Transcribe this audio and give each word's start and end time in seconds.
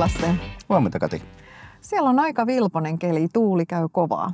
Huomenta 0.00 0.26
Lasse. 0.26 0.34
Huomenta 0.68 0.98
Kati. 0.98 1.22
Siellä 1.80 2.10
on 2.10 2.18
aika 2.18 2.46
vilponen 2.46 2.98
keli, 2.98 3.28
tuuli 3.32 3.66
käy 3.66 3.88
kovaa. 3.92 4.32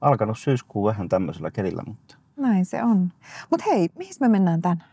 Alkanut 0.00 0.38
syyskuu 0.38 0.84
vähän 0.84 1.08
tämmöisellä 1.08 1.50
kelillä, 1.50 1.82
mutta 1.86 2.16
Näin 2.36 2.64
se 2.64 2.82
on. 2.82 3.12
Mutta 3.50 3.66
hei, 3.70 3.88
mihin 3.98 4.14
me 4.20 4.28
mennään 4.28 4.62
tänään? 4.62 4.88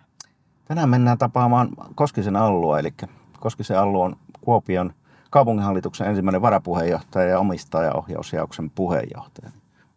tänään 0.65 0.89
mennään 0.89 1.17
tapaamaan 1.17 1.69
Koskisen 1.95 2.35
Allua, 2.35 2.79
eli 2.79 2.93
Koskisen 3.39 3.79
Allu 3.79 4.01
on 4.01 4.15
Kuopion 4.41 4.93
kaupunginhallituksen 5.29 6.07
ensimmäinen 6.07 6.41
varapuheenjohtaja 6.41 7.29
ja 7.29 7.39
omistajaohjausjauksen 7.39 8.69
puheenjohtaja. 8.69 9.51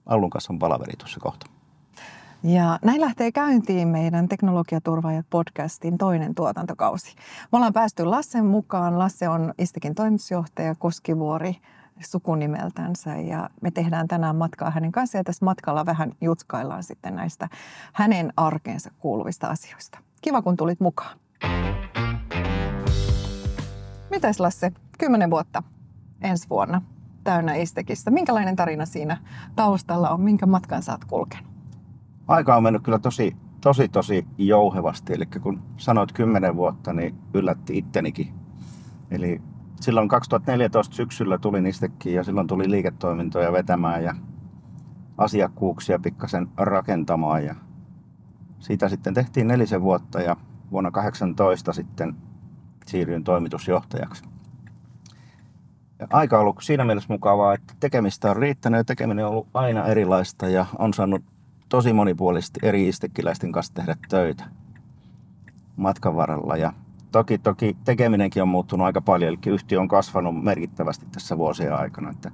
Allun 0.06 0.30
kanssa 0.30 0.52
on 0.52 0.58
palaveri 0.58 0.92
tuossa 0.98 1.20
kohta. 1.20 1.46
Ja 2.44 2.78
näin 2.84 3.00
lähtee 3.00 3.32
käyntiin 3.32 3.88
meidän 3.88 4.28
Teknologiaturvaajat 4.28 5.26
podcastin 5.30 5.98
toinen 5.98 6.34
tuotantokausi. 6.34 7.14
Me 7.52 7.56
ollaan 7.56 7.72
päästy 7.72 8.04
Lassen 8.04 8.46
mukaan. 8.46 8.98
Lasse 8.98 9.28
on 9.28 9.54
Istekin 9.58 9.94
toimitusjohtaja 9.94 10.74
Koskivuori 10.74 11.56
sukunimeltänsä 12.00 13.16
ja 13.16 13.50
me 13.60 13.70
tehdään 13.70 14.08
tänään 14.08 14.36
matkaa 14.36 14.70
hänen 14.70 14.92
kanssaan 14.92 15.20
ja 15.20 15.24
tässä 15.24 15.44
matkalla 15.44 15.86
vähän 15.86 16.12
jutskaillaan 16.20 16.82
sitten 16.82 17.16
näistä 17.16 17.48
hänen 17.92 18.32
arkeensa 18.36 18.90
kuuluvista 18.98 19.46
asioista. 19.46 19.98
Kiva 20.22 20.42
kun 20.42 20.56
tulit 20.56 20.80
mukaan. 20.80 21.18
Mitäs 24.10 24.40
Lasse, 24.40 24.72
kymmenen 24.98 25.30
vuotta 25.30 25.62
ensi 26.22 26.48
vuonna 26.50 26.82
täynnä 27.24 27.54
Istekistä. 27.54 28.10
Minkälainen 28.10 28.56
tarina 28.56 28.86
siinä 28.86 29.16
taustalla 29.56 30.10
on? 30.10 30.20
Minkä 30.20 30.46
matkan 30.46 30.82
sä 30.82 30.92
oot 30.92 31.04
kulkenut? 31.04 31.51
Aika 32.28 32.56
on 32.56 32.62
mennyt 32.62 32.82
kyllä 32.82 32.98
tosi, 32.98 33.36
tosi, 33.60 33.88
tosi 33.88 34.26
jouhevasti. 34.38 35.12
Eli 35.12 35.26
kun 35.26 35.62
sanoit 35.76 36.12
10 36.12 36.56
vuotta, 36.56 36.92
niin 36.92 37.14
yllätti 37.34 37.78
ittenikin. 37.78 38.34
Eli 39.10 39.42
silloin 39.80 40.08
2014 40.08 40.96
syksyllä 40.96 41.38
tuli 41.38 41.60
niistäkin 41.60 42.14
ja 42.14 42.24
silloin 42.24 42.46
tuli 42.46 42.70
liiketoimintoja 42.70 43.52
vetämään 43.52 44.04
ja 44.04 44.14
asiakkuuksia 45.18 45.98
pikkasen 45.98 46.48
rakentamaan. 46.56 47.44
Ja 47.44 47.54
siitä 48.58 48.88
sitten 48.88 49.14
tehtiin 49.14 49.48
nelisen 49.48 49.82
vuotta 49.82 50.20
ja 50.20 50.36
vuonna 50.70 50.90
18 50.90 51.72
sitten 51.72 52.16
siirryin 52.86 53.24
toimitusjohtajaksi. 53.24 54.24
Ja 55.98 56.06
aika 56.10 56.36
on 56.36 56.42
ollut 56.42 56.62
siinä 56.62 56.84
mielessä 56.84 57.12
mukavaa, 57.12 57.54
että 57.54 57.74
tekemistä 57.80 58.30
on 58.30 58.36
riittänyt 58.36 58.78
ja 58.78 58.84
tekeminen 58.84 59.24
on 59.24 59.30
ollut 59.30 59.48
aina 59.54 59.86
erilaista 59.86 60.48
ja 60.48 60.66
on 60.78 60.94
saanut 60.94 61.31
tosi 61.72 61.92
monipuolisesti 61.92 62.60
eri 62.62 62.88
istekkiläisten 62.88 63.52
kanssa 63.52 63.74
tehdä 63.74 63.96
töitä 64.08 64.44
matkan 65.76 66.16
varrella. 66.16 66.56
Ja 66.56 66.72
toki, 67.12 67.38
toki 67.38 67.76
tekeminenkin 67.84 68.42
on 68.42 68.48
muuttunut 68.48 68.84
aika 68.84 69.00
paljon, 69.00 69.28
eli 69.28 69.54
yhtiö 69.54 69.80
on 69.80 69.88
kasvanut 69.88 70.44
merkittävästi 70.44 71.06
tässä 71.12 71.38
vuosien 71.38 71.74
aikana. 71.74 72.10
Että 72.10 72.30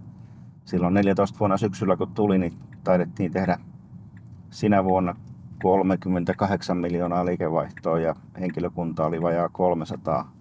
silloin 0.64 0.94
14 0.94 1.38
vuonna 1.38 1.56
syksyllä 1.56 1.96
kun 1.96 2.14
tuli, 2.14 2.38
niin 2.38 2.52
taidettiin 2.84 3.32
tehdä 3.32 3.58
sinä 4.50 4.84
vuonna 4.84 5.16
38 5.62 6.76
miljoonaa 6.76 7.26
liikevaihtoa 7.26 7.98
ja 7.98 8.14
henkilökunta 8.40 9.06
oli 9.06 9.22
vajaa 9.22 9.48
300. 9.48 10.32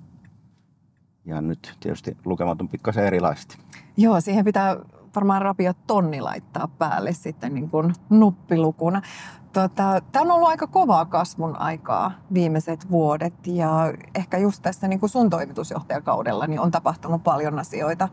Ja 1.26 1.42
nyt 1.42 1.78
tietysti 1.80 2.18
lukemat 2.26 2.62
on 2.62 2.70
pikkasen 2.70 3.06
erilaisesti. 3.06 3.58
Joo, 3.98 4.22
siihen 4.22 4.46
pitää 4.46 4.78
varmaan 5.18 5.42
rapia 5.42 5.74
tonni 5.88 6.22
laittaa 6.22 6.68
päälle 6.68 7.14
sitten 7.14 7.54
niin 7.54 7.70
kuin 7.70 7.94
nuppilukuna. 8.10 9.02
Tota, 9.54 10.02
Tämä 10.12 10.24
on 10.24 10.32
ollut 10.32 10.50
aika 10.50 10.68
kovaa 10.68 11.06
kasvun 11.06 11.60
aikaa 11.60 12.12
viimeiset 12.34 12.92
vuodet 12.92 13.48
ja 13.48 13.94
ehkä 14.16 14.38
just 14.38 14.62
tässä 14.62 14.88
niin 14.88 15.00
kuin 15.00 15.10
sun 15.10 15.30
toimitusjohtajakaudella 15.30 16.48
niin 16.48 16.60
on 16.60 16.72
tapahtunut 16.72 17.24
paljon 17.24 17.60
asioita. 17.60 18.10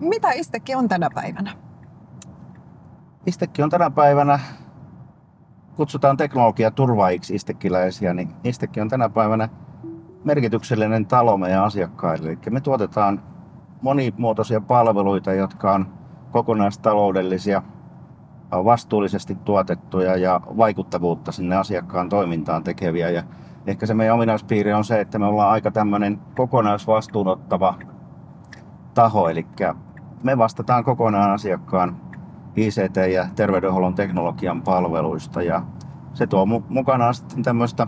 Mitä 0.00 0.32
Istekki 0.32 0.74
on 0.74 0.88
tänä 0.88 1.10
päivänä? 1.14 1.52
Istekki 3.26 3.62
on 3.62 3.70
tänä 3.70 3.90
päivänä, 3.90 4.38
kutsutaan 5.76 6.16
teknologiaturvaajiksi 6.16 7.34
istekkiläisiä, 7.34 8.14
niin 8.14 8.34
Istekki 8.44 8.80
on 8.80 8.88
tänä 8.88 9.08
päivänä 9.08 9.48
merkityksellinen 10.24 11.06
talo 11.06 11.36
meidän 11.36 11.64
asiakkaille. 11.64 12.28
Eli 12.28 12.38
me 12.50 12.60
tuotetaan 12.60 13.31
monimuotoisia 13.82 14.60
palveluita, 14.60 15.32
jotka 15.32 15.72
on 15.72 15.86
kokonaistaloudellisia, 16.30 17.62
vastuullisesti 18.52 19.34
tuotettuja 19.34 20.16
ja 20.16 20.40
vaikuttavuutta 20.56 21.32
sinne 21.32 21.56
asiakkaan 21.56 22.08
toimintaan 22.08 22.64
tekeviä. 22.64 23.10
Ja 23.10 23.22
ehkä 23.66 23.86
se 23.86 23.94
meidän 23.94 24.14
ominaispiiri 24.14 24.72
on 24.72 24.84
se, 24.84 25.00
että 25.00 25.18
me 25.18 25.26
ollaan 25.26 25.50
aika 25.50 25.70
tämmöinen 25.70 26.18
kokonaisvastuunottava 26.36 27.74
taho, 28.94 29.28
eli 29.28 29.46
me 30.22 30.38
vastataan 30.38 30.84
kokonaan 30.84 31.30
asiakkaan 31.30 31.96
ICT- 32.56 33.12
ja 33.12 33.26
terveydenhuollon 33.36 33.94
teknologian 33.94 34.62
palveluista 34.62 35.42
ja 35.42 35.62
se 36.14 36.26
tuo 36.26 36.44
mu- 36.44 36.64
mukanaan 36.68 37.14
sitten 37.14 37.42
tämmöistä 37.42 37.86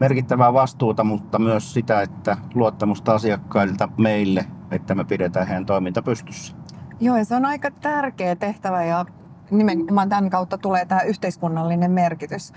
merkittävää 0.00 0.52
vastuuta, 0.52 1.04
mutta 1.04 1.38
myös 1.38 1.74
sitä, 1.74 2.02
että 2.02 2.36
luottamusta 2.54 3.14
asiakkailta 3.14 3.88
meille, 3.98 4.46
että 4.74 4.94
me 4.94 5.04
pidetään 5.04 5.46
heidän 5.46 5.66
toiminta 5.66 6.02
pystyssä. 6.02 6.56
Joo, 7.00 7.16
ja 7.16 7.24
se 7.24 7.36
on 7.36 7.46
aika 7.46 7.70
tärkeä 7.70 8.36
tehtävä 8.36 8.84
ja 8.84 9.04
nimenomaan 9.50 10.08
tämän 10.08 10.30
kautta 10.30 10.58
tulee 10.58 10.84
tämä 10.84 11.00
yhteiskunnallinen 11.00 11.90
merkitys. 11.90 12.52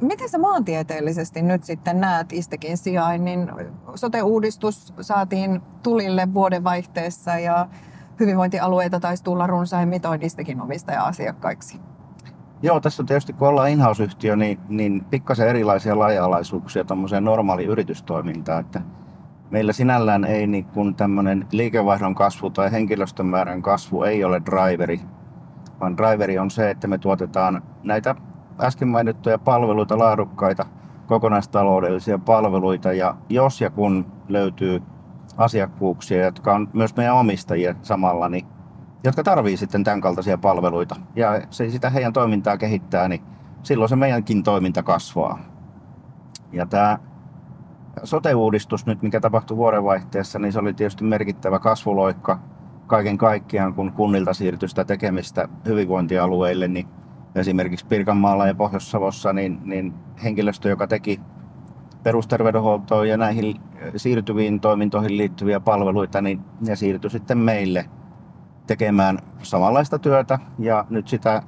Miten 0.00 0.28
sä 0.28 0.38
maantieteellisesti 0.38 1.42
nyt 1.42 1.64
sitten 1.64 2.00
näet 2.00 2.32
Istekin 2.32 2.76
sijainnin? 2.76 3.50
Sote-uudistus 3.94 4.94
saatiin 5.00 5.60
tulille 5.82 6.34
vuodenvaihteessa 6.34 7.38
ja 7.38 7.68
hyvinvointialueita 8.20 9.00
taisi 9.00 9.24
tulla 9.24 9.46
runsain 9.46 9.88
mitoin 9.88 10.22
Istekin 10.22 10.60
omistaja-asiakkaiksi. 10.60 11.80
Joo, 12.62 12.80
tässä 12.80 13.02
on 13.02 13.06
tietysti 13.06 13.32
kun 13.32 13.48
ollaan 13.48 13.70
in-house-yhtiö, 13.70 14.36
niin, 14.36 14.60
niin 14.68 15.04
pikkasen 15.10 15.48
erilaisia 15.48 15.98
laaja-alaisuuksia 15.98 16.84
tuommoiseen 16.84 17.24
normaali 17.24 17.64
yritystoimintaan. 17.64 18.60
Että 18.60 18.80
meillä 19.50 19.72
sinällään 19.72 20.24
ei 20.24 20.46
niin 20.46 20.64
kuin 20.64 20.94
tämmöinen 20.94 21.46
liikevaihdon 21.52 22.14
kasvu 22.14 22.50
tai 22.50 22.72
henkilöstön 22.72 23.26
määrän 23.26 23.62
kasvu 23.62 24.02
ei 24.02 24.24
ole 24.24 24.42
driveri, 24.46 25.00
vaan 25.80 25.96
driveri 25.96 26.38
on 26.38 26.50
se, 26.50 26.70
että 26.70 26.88
me 26.88 26.98
tuotetaan 26.98 27.62
näitä 27.82 28.14
äsken 28.60 28.88
mainittuja 28.88 29.38
palveluita, 29.38 29.98
laadukkaita 29.98 30.66
kokonaistaloudellisia 31.06 32.18
palveluita 32.18 32.92
ja 32.92 33.14
jos 33.28 33.60
ja 33.60 33.70
kun 33.70 34.06
löytyy 34.28 34.82
asiakkuuksia, 35.36 36.24
jotka 36.24 36.54
on 36.54 36.68
myös 36.72 36.96
meidän 36.96 37.14
omistajia 37.14 37.74
samalla, 37.82 38.28
niin 38.28 38.46
jotka 39.04 39.22
tarvii 39.22 39.56
sitten 39.56 39.84
tämän 39.84 40.00
kaltaisia 40.00 40.38
palveluita 40.38 40.96
ja 41.16 41.40
se 41.50 41.70
sitä 41.70 41.90
heidän 41.90 42.12
toimintaa 42.12 42.56
kehittää, 42.56 43.08
niin 43.08 43.22
silloin 43.62 43.88
se 43.88 43.96
meidänkin 43.96 44.42
toiminta 44.42 44.82
kasvaa. 44.82 45.38
Ja 46.52 46.66
tämä 46.66 46.98
sote-uudistus 48.04 48.86
nyt, 48.86 49.02
mikä 49.02 49.20
tapahtui 49.20 49.56
vuodenvaihteessa, 49.56 50.38
niin 50.38 50.52
se 50.52 50.58
oli 50.58 50.74
tietysti 50.74 51.04
merkittävä 51.04 51.58
kasvuloikka 51.58 52.38
kaiken 52.86 53.18
kaikkiaan, 53.18 53.74
kun 53.74 53.92
kunnilta 53.92 54.34
siirtyi 54.34 54.68
sitä 54.68 54.84
tekemistä 54.84 55.48
hyvinvointialueille, 55.66 56.68
niin 56.68 56.88
esimerkiksi 57.34 57.86
Pirkanmaalla 57.86 58.46
ja 58.46 58.54
Pohjois-Savossa, 58.54 59.32
niin, 59.32 59.60
niin 59.64 59.94
henkilöstö, 60.24 60.68
joka 60.68 60.86
teki 60.86 61.20
perusterveydenhuoltoon 62.02 63.08
ja 63.08 63.16
näihin 63.16 63.56
siirtyviin 63.96 64.60
toimintoihin 64.60 65.16
liittyviä 65.16 65.60
palveluita, 65.60 66.22
niin 66.22 66.40
ne 66.60 66.76
siirtyi 66.76 67.10
sitten 67.10 67.38
meille 67.38 67.84
tekemään 68.66 69.18
samanlaista 69.42 69.98
työtä 69.98 70.38
ja 70.58 70.84
nyt 70.90 71.08
sitä 71.08 71.42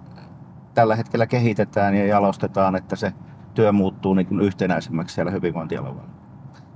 tällä 0.74 0.96
hetkellä 0.96 1.26
kehitetään 1.26 1.94
ja 1.94 2.06
jalostetaan, 2.06 2.76
että 2.76 2.96
se 2.96 3.12
työ 3.54 3.72
muuttuu 3.72 4.14
niin 4.14 4.26
kuin 4.26 4.40
yhtenäisemmäksi 4.40 5.14
siellä 5.14 5.32
hyvinvointialueella. 5.32 6.17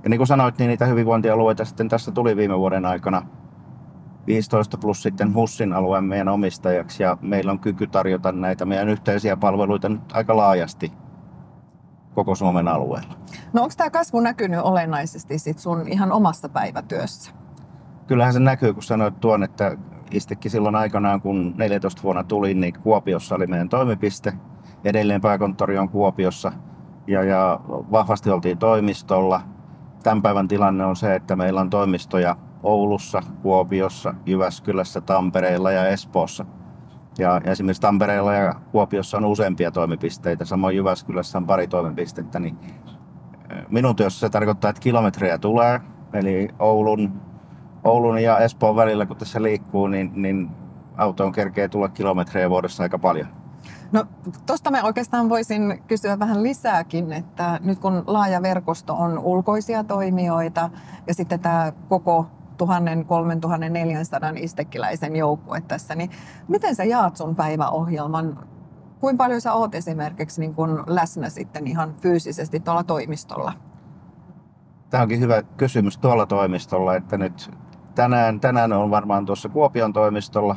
Ja 0.03 0.09
niin 0.09 0.17
kuin 0.17 0.27
sanoit, 0.27 0.57
niin 0.57 0.67
niitä 0.67 0.85
hyvinvointialueita 0.85 1.65
sitten 1.65 1.89
tässä 1.89 2.11
tuli 2.11 2.37
viime 2.37 2.59
vuoden 2.59 2.85
aikana 2.85 3.21
15 4.27 4.77
plus 4.77 5.03
sitten 5.03 5.33
HUSSin 5.33 5.73
alueen 5.73 6.03
meidän 6.03 6.27
omistajaksi 6.27 7.03
ja 7.03 7.17
meillä 7.21 7.51
on 7.51 7.59
kyky 7.59 7.87
tarjota 7.87 8.31
näitä 8.31 8.65
meidän 8.65 8.89
yhteisiä 8.89 9.37
palveluita 9.37 9.89
nyt 9.89 10.01
aika 10.13 10.37
laajasti 10.37 10.91
koko 12.13 12.35
Suomen 12.35 12.67
alueella. 12.67 13.13
No 13.53 13.61
onko 13.61 13.73
tämä 13.77 13.89
kasvu 13.89 14.19
näkynyt 14.19 14.59
olennaisesti 14.59 15.39
sit 15.39 15.59
sun 15.59 15.87
ihan 15.87 16.11
omassa 16.11 16.49
päivätyössä? 16.49 17.31
Kyllähän 18.07 18.33
se 18.33 18.39
näkyy, 18.39 18.73
kun 18.73 18.83
sanoit 18.83 19.19
tuon, 19.19 19.43
että 19.43 19.77
Istekin 20.11 20.51
silloin 20.51 20.75
aikanaan, 20.75 21.21
kun 21.21 21.53
14 21.57 22.03
vuonna 22.03 22.23
tuli, 22.23 22.53
niin 22.53 22.73
Kuopiossa 22.83 23.35
oli 23.35 23.47
meidän 23.47 23.69
toimipiste. 23.69 24.33
Edelleen 24.83 25.21
pääkonttori 25.21 25.77
on 25.77 25.89
Kuopiossa 25.89 26.51
ja, 27.07 27.23
ja 27.23 27.59
vahvasti 27.67 28.29
oltiin 28.29 28.57
toimistolla. 28.57 29.41
Tämän 30.03 30.21
päivän 30.21 30.47
tilanne 30.47 30.85
on 30.85 30.95
se, 30.95 31.15
että 31.15 31.35
meillä 31.35 31.61
on 31.61 31.69
toimistoja 31.69 32.35
Oulussa, 32.63 33.21
Kuopiossa, 33.41 34.13
Jyväskylässä, 34.25 35.01
Tampereella 35.01 35.71
ja 35.71 35.87
Espoossa. 35.87 36.45
Ja 37.17 37.41
esimerkiksi 37.43 37.81
Tampereella 37.81 38.33
ja 38.33 38.55
Kuopiossa 38.71 39.17
on 39.17 39.25
useampia 39.25 39.71
toimipisteitä, 39.71 40.45
samoin 40.45 40.75
Jyväskylässä 40.75 41.37
on 41.37 41.45
pari 41.45 41.67
toimipistettä, 41.67 42.39
niin 42.39 42.57
minun 43.69 43.95
työssä 43.95 44.19
se 44.19 44.29
tarkoittaa, 44.29 44.69
että 44.69 44.81
kilometrejä 44.81 45.37
tulee, 45.37 45.81
eli 46.13 46.49
Oulun, 46.59 47.21
Oulun 47.83 48.19
ja 48.19 48.37
Espoon 48.37 48.75
välillä 48.75 49.05
kun 49.05 49.17
tässä 49.17 49.43
liikkuu, 49.43 49.87
niin, 49.87 50.11
niin 50.15 50.49
autoon 50.97 51.31
kerkee 51.31 51.67
tulla 51.67 51.89
kilometrejä 51.89 52.49
vuodessa 52.49 52.83
aika 52.83 52.99
paljon. 52.99 53.42
No 53.93 54.05
tuosta 54.45 54.71
mä 54.71 54.83
oikeastaan 54.83 55.29
voisin 55.29 55.83
kysyä 55.87 56.19
vähän 56.19 56.43
lisääkin, 56.43 57.13
että 57.13 57.59
nyt 57.63 57.79
kun 57.79 58.03
laaja 58.07 58.41
verkosto 58.41 58.95
on 58.95 59.19
ulkoisia 59.19 59.83
toimijoita 59.83 60.69
ja 61.07 61.13
sitten 61.13 61.39
tämä 61.39 61.71
koko 61.89 62.25
1000-3400 62.63 62.67
istekkiläisen 64.37 65.15
joukkue 65.15 65.61
tässä, 65.61 65.95
niin 65.95 66.09
miten 66.47 66.75
sä 66.75 66.83
jaat 66.83 67.17
sun 67.17 67.35
päiväohjelman? 67.35 68.39
Kuinka 68.99 69.23
paljon 69.23 69.41
sä 69.41 69.53
oot 69.53 69.75
esimerkiksi 69.75 70.41
niin 70.41 70.55
kun 70.55 70.83
läsnä 70.87 71.29
sitten 71.29 71.67
ihan 71.67 71.93
fyysisesti 72.01 72.59
tuolla 72.59 72.83
toimistolla? 72.83 73.53
Tämä 74.89 75.03
onkin 75.03 75.19
hyvä 75.19 75.43
kysymys 75.57 75.97
tuolla 75.97 76.25
toimistolla, 76.25 76.95
että 76.95 77.17
nyt 77.17 77.51
tänään, 77.95 78.39
tänään 78.39 78.73
on 78.73 78.91
varmaan 78.91 79.25
tuossa 79.25 79.49
Kuopion 79.49 79.93
toimistolla, 79.93 80.55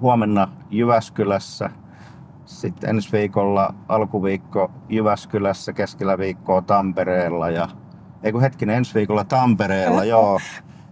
huomenna 0.00 0.48
Jyväskylässä, 0.70 1.70
sitten 2.44 2.90
ensi 2.90 3.12
viikolla 3.12 3.74
alkuviikko 3.88 4.70
Jyväskylässä, 4.88 5.72
keskellä 5.72 6.18
viikkoa 6.18 6.62
Tampereella 6.62 7.50
ja 7.50 7.68
ei 8.22 8.32
kun 8.32 8.40
hetkinen, 8.40 8.76
ensi 8.76 8.94
viikolla 8.94 9.24
Tampereella, 9.24 10.04
joo. 10.04 10.40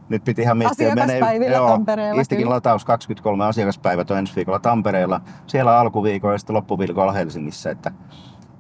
Nyt 0.08 0.25
piti 0.25 0.43
ihan 0.43 0.58
miettiä, 0.58 0.94
menee, 0.94 1.20
joo, 1.52 1.69
Tampereella. 1.69 2.20
Istikin 2.20 2.44
kyllä. 2.44 2.55
lataus 2.55 2.85
23 2.85 3.44
asiakaspäivät 3.44 4.11
on 4.11 4.19
ensi 4.19 4.37
viikolla 4.37 4.58
Tampereella. 4.58 5.20
Siellä 5.47 5.79
alkuviikolla 5.79 6.35
ja 6.35 6.38
sitten 6.38 6.56
loppuviikolla 6.56 7.12
Helsingissä. 7.12 7.70
Että 7.70 7.93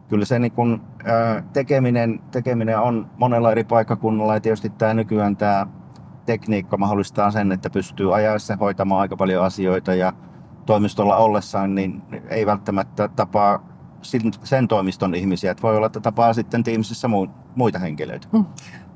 kyllä 0.08 0.24
se 0.24 0.38
niin 0.38 0.52
kun, 0.52 0.82
ää, 1.04 1.42
tekeminen, 1.52 2.20
tekeminen 2.30 2.78
on 2.78 3.10
monella 3.16 3.52
eri 3.52 3.64
paikkakunnalla 3.64 4.34
ja 4.34 4.40
tietysti 4.40 4.70
tämä 4.70 4.94
nykyään 4.94 5.36
tämä 5.36 5.66
tekniikka 6.26 6.76
mahdollistaa 6.76 7.30
sen, 7.30 7.52
että 7.52 7.70
pystyy 7.70 8.14
ajaessa 8.14 8.56
hoitamaan 8.60 9.00
aika 9.00 9.16
paljon 9.16 9.44
asioita 9.44 9.94
ja 9.94 10.12
toimistolla 10.66 11.16
ollessaan 11.16 11.74
niin 11.74 12.02
ei 12.28 12.46
välttämättä 12.46 13.08
tapaa 13.08 13.70
sen 14.44 14.68
toimiston 14.68 15.14
ihmisiä. 15.14 15.50
Että 15.50 15.62
voi 15.62 15.76
olla, 15.76 15.86
että 15.86 16.00
tapaa 16.00 16.32
sitten 16.32 16.64
Teamsissa 16.64 17.10
muita 17.54 17.78
henkilöitä. 17.78 18.28
Mm. 18.32 18.44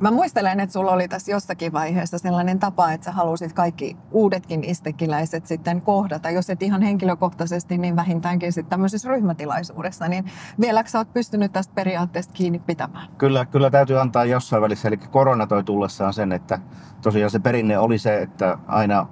Mä 0.01 0.11
muistelen, 0.11 0.61
että 0.61 0.73
sulla 0.73 0.93
oli 0.93 1.09
tässä 1.09 1.33
jossakin 1.33 1.73
vaiheessa 1.73 2.19
sellainen 2.19 2.59
tapa, 2.59 2.93
että 2.93 3.05
sä 3.05 3.13
halusit 3.13 3.53
kaikki 3.53 3.97
uudetkin 4.11 4.65
istekiläiset 4.65 5.47
sitten 5.47 5.83
kohdata. 5.83 6.31
Jos 6.31 6.51
et 6.51 6.63
ihan 6.63 6.83
henkilökohtaisesti, 6.83 7.79
niin 7.79 7.97
vähintäänkin 7.97 8.53
sitten 8.53 8.71
tämmöisessä 8.71 9.09
ryhmätilaisuudessa. 9.09 10.09
Niin 10.09 10.25
vieläkö 10.61 10.91
sä 10.91 10.99
oot 10.99 11.13
pystynyt 11.13 11.53
tästä 11.53 11.75
periaatteesta 11.75 12.33
kiinni 12.33 12.59
pitämään? 12.59 13.09
Kyllä, 13.19 13.45
kyllä 13.47 13.71
täytyy 13.71 14.01
antaa 14.01 14.25
jossain 14.25 14.63
välissä. 14.63 14.89
Eli 14.89 14.97
korona 14.97 15.47
toi 15.47 15.65
tullessaan 15.65 16.13
sen, 16.13 16.33
että 16.33 16.59
tosiaan 17.03 17.31
se 17.31 17.39
perinne 17.39 17.79
oli 17.79 17.99
se, 17.99 18.23
että 18.23 18.59
aina 18.67 19.07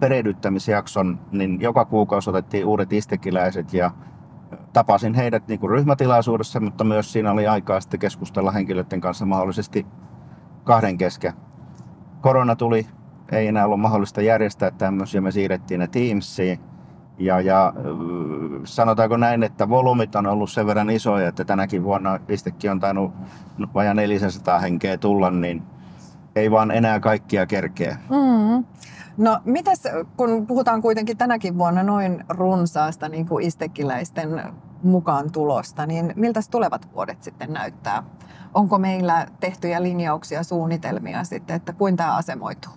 perehdyttämisjakson, 0.00 1.20
niin 1.32 1.60
joka 1.60 1.84
kuukausi 1.84 2.30
otettiin 2.30 2.66
uudet 2.66 2.92
istekiläiset 2.92 3.74
ja 3.74 3.90
tapasin 4.72 5.14
heidät 5.14 5.48
niin 5.48 5.60
kuin 5.60 5.70
ryhmätilaisuudessa, 5.70 6.60
mutta 6.60 6.84
myös 6.84 7.12
siinä 7.12 7.32
oli 7.32 7.46
aikaa 7.46 7.80
sitten 7.80 8.00
keskustella 8.00 8.50
henkilöiden 8.50 9.00
kanssa 9.00 9.26
mahdollisesti 9.26 9.86
kahden 10.64 10.98
kesken. 10.98 11.32
Korona 12.20 12.56
tuli, 12.56 12.86
ei 13.32 13.46
enää 13.46 13.64
ollut 13.64 13.80
mahdollista 13.80 14.22
järjestää 14.22 14.70
tämmöisiä, 14.70 15.20
me 15.20 15.30
siirrettiin 15.30 15.80
ne 15.80 15.86
Teamsiin. 15.86 16.60
Ja, 17.18 17.40
ja 17.40 17.72
sanotaanko 18.64 19.16
näin, 19.16 19.42
että 19.42 19.68
volyymit 19.68 20.16
on 20.16 20.26
ollut 20.26 20.50
sen 20.50 20.66
verran 20.66 20.90
isoja, 20.90 21.28
että 21.28 21.44
tänäkin 21.44 21.84
vuonna 21.84 22.18
istekin 22.28 22.70
on 22.70 22.80
tainnut 22.80 23.12
vajaa 23.74 23.94
400 23.94 24.58
henkeä 24.58 24.98
tulla, 24.98 25.30
niin 25.30 25.62
ei 26.36 26.50
vaan 26.50 26.70
enää 26.70 27.00
kaikkia 27.00 27.46
kerkeä. 27.46 27.98
Mm. 28.10 28.64
No 29.18 29.40
mitäs, 29.44 29.82
kun 30.16 30.46
puhutaan 30.46 30.82
kuitenkin 30.82 31.16
tänäkin 31.16 31.58
vuonna 31.58 31.82
noin 31.82 32.24
runsaasta 32.28 33.08
niin 33.08 33.26
kuin 33.26 33.44
istekiläisten 33.44 34.42
mukaan 34.82 35.32
tulosta, 35.32 35.86
niin 35.86 36.12
miltä 36.16 36.40
tulevat 36.50 36.88
vuodet 36.94 37.22
sitten 37.22 37.52
näyttää? 37.52 38.02
Onko 38.54 38.78
meillä 38.78 39.26
tehtyjä 39.40 39.82
linjauksia, 39.82 40.42
suunnitelmia 40.42 41.24
sitten, 41.24 41.56
että 41.56 41.72
kuin 41.72 41.96
tämä 41.96 42.16
asemoituu? 42.16 42.72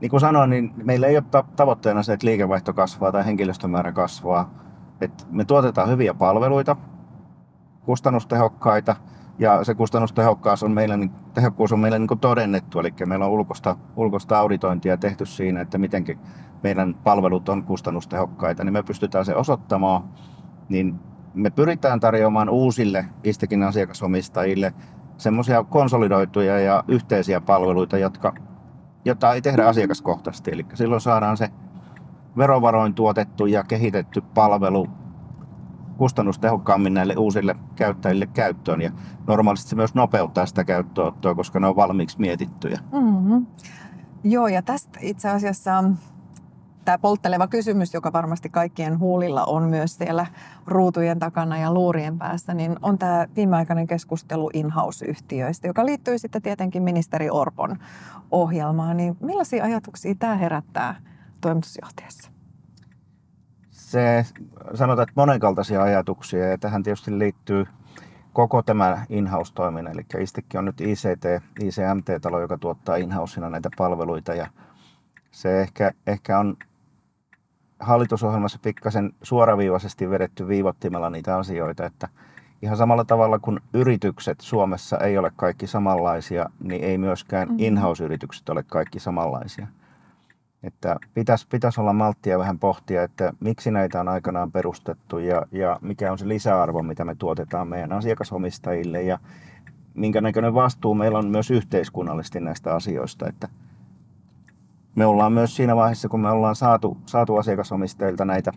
Niin 0.00 0.10
kuin 0.10 0.20
sanoin, 0.20 0.50
niin 0.50 0.72
meillä 0.76 1.06
ei 1.06 1.16
ole 1.16 1.44
tavoitteena 1.56 2.02
se, 2.02 2.12
että 2.12 2.26
liikevaihto 2.26 2.72
kasvaa 2.72 3.12
tai 3.12 3.24
henkilöstömäärä 3.24 3.92
kasvaa. 3.92 4.50
Et 5.00 5.26
me 5.30 5.44
tuotetaan 5.44 5.88
hyviä 5.88 6.14
palveluita, 6.14 6.76
kustannustehokkaita– 7.84 8.96
ja 9.38 9.64
se 9.64 9.74
kustannustehokkuus 9.74 10.62
on 10.62 10.72
meillä, 10.72 10.96
niin, 10.96 11.10
tehokkuus 11.34 11.72
on 11.72 11.80
meillä 11.80 11.98
niin 11.98 12.18
todennettu, 12.20 12.80
eli 12.80 12.94
meillä 13.06 13.24
on 13.24 13.30
ulkoista, 13.30 13.76
ulkoista 13.96 14.38
auditointia 14.38 14.96
tehty 14.96 15.26
siinä, 15.26 15.60
että 15.60 15.78
miten 15.78 16.04
meidän 16.62 16.94
palvelut 16.94 17.48
on 17.48 17.64
kustannustehokkaita, 17.64 18.64
niin 18.64 18.72
me 18.72 18.82
pystytään 18.82 19.24
se 19.24 19.34
osoittamaan, 19.34 20.04
niin 20.68 21.00
me 21.34 21.50
pyritään 21.50 22.00
tarjoamaan 22.00 22.48
uusille 22.48 23.06
Istekin 23.24 23.62
asiakasomistajille 23.62 24.74
semmoisia 25.16 25.64
konsolidoituja 25.64 26.60
ja 26.60 26.84
yhteisiä 26.88 27.40
palveluita, 27.40 27.98
jotka, 27.98 28.34
jota 29.04 29.32
ei 29.32 29.42
tehdä 29.42 29.66
asiakaskohtaisesti. 29.66 30.50
Eli 30.50 30.66
silloin 30.74 31.00
saadaan 31.00 31.36
se 31.36 31.48
verovaroin 32.36 32.94
tuotettu 32.94 33.46
ja 33.46 33.64
kehitetty 33.64 34.20
palvelu 34.20 34.88
kustannustehokkaammin 35.96 36.94
näille 36.94 37.14
uusille 37.16 37.56
käyttäjille 37.76 38.26
käyttöön. 38.26 38.80
Ja 38.80 38.90
normaalisti 39.26 39.70
se 39.70 39.76
myös 39.76 39.94
nopeuttaa 39.94 40.46
sitä 40.46 40.64
käyttöönottoa, 40.64 41.34
koska 41.34 41.60
ne 41.60 41.66
on 41.66 41.76
valmiiksi 41.76 42.20
mietittyjä. 42.20 42.80
Mm-hmm. 42.92 43.46
Joo, 44.24 44.48
ja 44.48 44.62
tästä 44.62 44.98
itse 45.02 45.28
asiassa 45.28 45.84
tämä 46.84 46.98
poltteleva 46.98 47.46
kysymys, 47.46 47.94
joka 47.94 48.12
varmasti 48.12 48.48
kaikkien 48.48 48.98
huulilla 48.98 49.44
on 49.44 49.62
myös 49.62 49.96
siellä 49.96 50.26
ruutujen 50.66 51.18
takana 51.18 51.58
ja 51.58 51.72
luurien 51.72 52.18
päässä, 52.18 52.54
niin 52.54 52.76
on 52.82 52.98
tämä 52.98 53.26
viimeaikainen 53.36 53.86
keskustelu 53.86 54.50
in-house-yhtiöistä, 54.52 55.66
joka 55.66 55.86
liittyy 55.86 56.18
sitten 56.18 56.42
tietenkin 56.42 56.82
ministeri 56.82 57.30
Orpon 57.30 57.76
ohjelmaan. 58.30 58.96
Niin 58.96 59.16
millaisia 59.20 59.64
ajatuksia 59.64 60.14
tämä 60.18 60.36
herättää 60.36 60.94
toimitusjohtajassa? 61.40 62.30
Se 63.92 64.24
sanotaan, 64.74 65.02
että 65.08 65.20
monenkaltaisia 65.20 65.82
ajatuksia 65.82 66.48
ja 66.48 66.58
tähän 66.58 66.82
tietysti 66.82 67.18
liittyy 67.18 67.66
koko 68.32 68.62
tämä 68.62 69.04
in-house-toiminta. 69.08 69.90
Eli 69.90 70.22
Istekin 70.22 70.58
on 70.58 70.64
nyt 70.64 70.80
ICT, 70.80 71.24
ICMT-talo, 71.60 72.40
joka 72.40 72.58
tuottaa 72.58 72.96
in 72.96 73.10
näitä 73.50 73.68
palveluita 73.78 74.34
ja 74.34 74.46
se 75.30 75.60
ehkä, 75.60 75.92
ehkä 76.06 76.38
on 76.38 76.56
hallitusohjelmassa 77.80 78.58
pikkasen 78.62 79.12
suoraviivaisesti 79.22 80.10
vedetty 80.10 80.48
viivottimella 80.48 81.10
niitä 81.10 81.36
asioita, 81.36 81.86
että 81.86 82.08
ihan 82.62 82.76
samalla 82.76 83.04
tavalla 83.04 83.38
kuin 83.38 83.60
yritykset 83.74 84.40
Suomessa 84.40 84.98
ei 84.98 85.18
ole 85.18 85.32
kaikki 85.36 85.66
samanlaisia, 85.66 86.50
niin 86.62 86.84
ei 86.84 86.98
myöskään 86.98 87.48
mm-hmm. 87.48 87.64
in-house-yritykset 87.64 88.48
ole 88.48 88.62
kaikki 88.62 89.00
samanlaisia. 89.00 89.66
Että 90.62 90.96
pitäisi, 91.14 91.46
pitäisi 91.48 91.80
olla 91.80 91.92
malttia 91.92 92.38
vähän 92.38 92.58
pohtia, 92.58 93.02
että 93.02 93.32
miksi 93.40 93.70
näitä 93.70 94.00
on 94.00 94.08
aikanaan 94.08 94.52
perustettu 94.52 95.18
ja, 95.18 95.46
ja 95.52 95.78
mikä 95.80 96.12
on 96.12 96.18
se 96.18 96.28
lisäarvo, 96.28 96.82
mitä 96.82 97.04
me 97.04 97.14
tuotetaan 97.14 97.68
meidän 97.68 97.92
asiakasomistajille 97.92 99.02
ja 99.02 99.18
minkä 99.94 100.20
näköinen 100.20 100.54
vastuu 100.54 100.94
meillä 100.94 101.18
on 101.18 101.26
myös 101.26 101.50
yhteiskunnallisesti 101.50 102.40
näistä 102.40 102.74
asioista. 102.74 103.28
Että 103.28 103.48
me 104.94 105.06
ollaan 105.06 105.32
myös 105.32 105.56
siinä 105.56 105.76
vaiheessa, 105.76 106.08
kun 106.08 106.20
me 106.20 106.30
ollaan 106.30 106.56
saatu, 106.56 106.96
saatu 107.06 107.36
asiakasomistajilta 107.36 108.24
näitä 108.24 108.52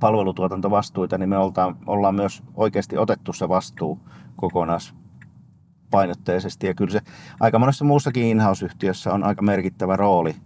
palvelutuotantovastuita, 0.00 1.18
niin 1.18 1.28
me 1.28 1.38
oltaan, 1.38 1.76
ollaan 1.86 2.14
myös 2.14 2.42
oikeasti 2.54 2.98
otettu 2.98 3.32
se 3.32 3.48
vastuu 3.48 4.00
kokonaispainotteisesti. 4.36 6.66
Ja 6.66 6.74
kyllä 6.74 6.92
se 6.92 7.00
aika 7.40 7.58
monessa 7.58 7.84
muussakin 7.84 8.24
in-house-yhtiössä 8.24 9.12
on 9.12 9.24
aika 9.24 9.42
merkittävä 9.42 9.96
rooli 9.96 10.36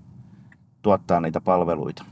tuottaa 0.86 1.20
niitä 1.20 1.40
palveluita. 1.40 2.04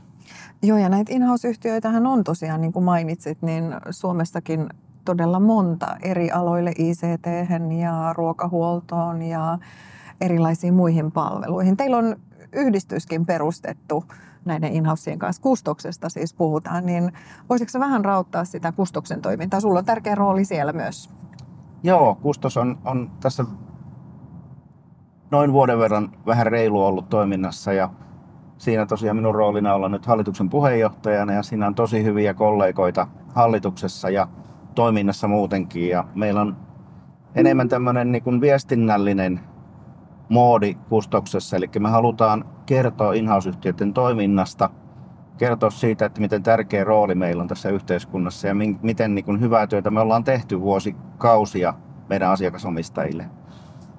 Joo, 0.63 0.77
ja 0.77 0.89
näitä 0.89 1.13
in-house-yhtiöitähän 1.13 2.07
on 2.07 2.23
tosiaan, 2.23 2.61
niin 2.61 2.73
kuin 2.73 2.85
mainitsit, 2.85 3.41
niin 3.41 3.75
Suomessakin 3.89 4.69
todella 5.05 5.39
monta 5.39 5.97
eri 6.01 6.31
aloille, 6.31 6.71
ICT 6.77 7.27
ja 7.79 8.13
ruokahuoltoon 8.13 9.21
ja 9.21 9.57
erilaisiin 10.21 10.73
muihin 10.73 11.11
palveluihin. 11.11 11.77
Teillä 11.77 11.97
on 11.97 12.15
yhdistyskin 12.53 13.25
perustettu 13.25 14.05
näiden 14.45 14.73
in 14.73 14.83
kanssa, 15.17 15.41
kustoksesta 15.41 16.09
siis 16.09 16.33
puhutaan, 16.33 16.85
niin 16.85 17.11
voisitko 17.49 17.79
vähän 17.79 18.05
rauttaa 18.05 18.45
sitä 18.45 18.71
kustoksen 18.71 19.21
toimintaa? 19.21 19.59
Sulla 19.59 19.79
on 19.79 19.85
tärkeä 19.85 20.15
rooli 20.15 20.45
siellä 20.45 20.73
myös. 20.73 21.09
Joo, 21.83 22.15
kustos 22.15 22.57
on, 22.57 22.77
on 22.85 23.11
tässä 23.19 23.45
noin 25.31 25.53
vuoden 25.53 25.79
verran 25.79 26.11
vähän 26.25 26.47
reilu 26.47 26.85
ollut 26.85 27.09
toiminnassa 27.09 27.73
ja 27.73 27.89
siinä 28.57 28.85
tosiaan 28.85 29.17
minun 29.17 29.35
roolina 29.35 29.73
olla 29.73 29.89
nyt 29.89 30.05
hallituksen 30.05 30.49
puheenjohtajana 30.49 31.33
ja 31.33 31.43
siinä 31.43 31.67
on 31.67 31.75
tosi 31.75 32.03
hyviä 32.03 32.33
kollegoita 32.33 33.07
hallituksessa 33.33 34.09
ja 34.09 34.27
toiminnassa 34.75 35.27
muutenkin. 35.27 35.89
Ja 35.89 36.05
meillä 36.15 36.41
on 36.41 36.57
enemmän 37.35 37.69
tämmöinen 37.69 38.11
niin 38.11 38.23
kuin 38.23 38.41
viestinnällinen 38.41 39.39
moodi 40.29 40.73
kustoksessa, 40.89 41.57
eli 41.57 41.69
me 41.79 41.89
halutaan 41.89 42.45
kertoa 42.65 43.13
inhouse-yhtiöiden 43.13 43.93
toiminnasta, 43.93 44.69
kertoa 45.37 45.69
siitä, 45.69 46.05
että 46.05 46.21
miten 46.21 46.43
tärkeä 46.43 46.83
rooli 46.83 47.15
meillä 47.15 47.41
on 47.41 47.47
tässä 47.47 47.69
yhteiskunnassa 47.69 48.47
ja 48.47 48.55
miten 48.81 49.15
niin 49.15 49.25
kuin 49.25 49.41
hyvää 49.41 49.67
työtä 49.67 49.91
me 49.91 49.99
ollaan 49.99 50.23
tehty 50.23 50.61
vuosikausia 50.61 51.73
meidän 52.09 52.31
asiakasomistajille. 52.31 53.25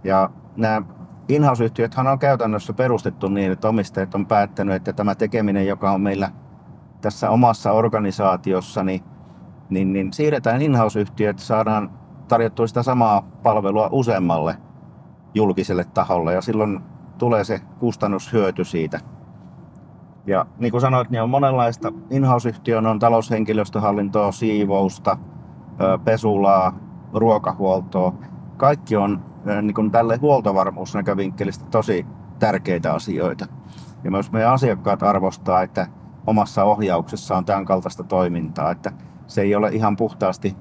Ja 0.04 0.30
nämä 0.56 0.82
in-house-yhtiöthän 1.28 2.06
on 2.06 2.18
käytännössä 2.18 2.72
perustettu 2.72 3.28
niin, 3.28 3.52
että 3.52 3.68
omistajat 3.68 4.14
on 4.14 4.26
päättänyt, 4.26 4.74
että 4.74 4.92
tämä 4.92 5.14
tekeminen, 5.14 5.66
joka 5.66 5.90
on 5.90 6.00
meillä 6.00 6.30
tässä 7.00 7.30
omassa 7.30 7.72
organisaatiossa, 7.72 8.82
niin, 8.82 9.00
niin, 9.70 9.92
niin 9.92 10.12
siirretään 10.12 10.62
in-house-yhtiöt, 10.62 11.38
saadaan 11.38 11.90
tarjottua 12.28 12.66
sitä 12.66 12.82
samaa 12.82 13.22
palvelua 13.42 13.88
useammalle 13.92 14.56
julkiselle 15.34 15.84
taholle 15.84 16.34
ja 16.34 16.40
silloin 16.40 16.80
tulee 17.18 17.44
se 17.44 17.60
kustannushyöty 17.78 18.64
siitä. 18.64 19.00
Ja 20.26 20.46
niin 20.58 20.70
kuin 20.70 20.80
sanoit, 20.80 21.10
niin 21.10 21.22
on 21.22 21.30
monenlaista. 21.30 21.92
In-house-yhtiö 22.10 22.78
on 22.78 22.98
taloushenkilöstöhallintoa, 22.98 24.32
siivousta, 24.32 25.18
pesulaa, 26.04 26.78
ruokahuoltoa. 27.12 28.14
Kaikki 28.56 28.96
on 28.96 29.24
niin 29.62 29.74
kuin 29.74 29.90
tälle 29.90 30.16
huoltovarmuusnäkövinkkelistä 30.16 31.64
tosi 31.70 32.06
tärkeitä 32.38 32.92
asioita. 32.92 33.46
Ja 34.04 34.10
myös 34.10 34.32
meidän 34.32 34.52
asiakkaat 34.52 35.02
arvostaa, 35.02 35.62
että 35.62 35.86
omassa 36.26 36.64
ohjauksessa 36.64 37.36
on 37.36 37.44
tämän 37.44 37.64
kaltaista 37.64 38.04
toimintaa, 38.04 38.70
että 38.70 38.92
se 39.26 39.42
ei 39.42 39.54
ole 39.54 39.68
ihan 39.68 39.96
puhtaasti 39.96 40.56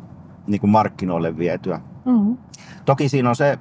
niin 0.48 0.62
kuin 0.62 0.72
markkinoille 0.72 1.38
vietyä. 1.38 1.82
Mm-hmm. 2.06 2.38
Toki 2.86 3.10
siinä 3.10 3.30
on 3.30 3.36
se 3.36 3.60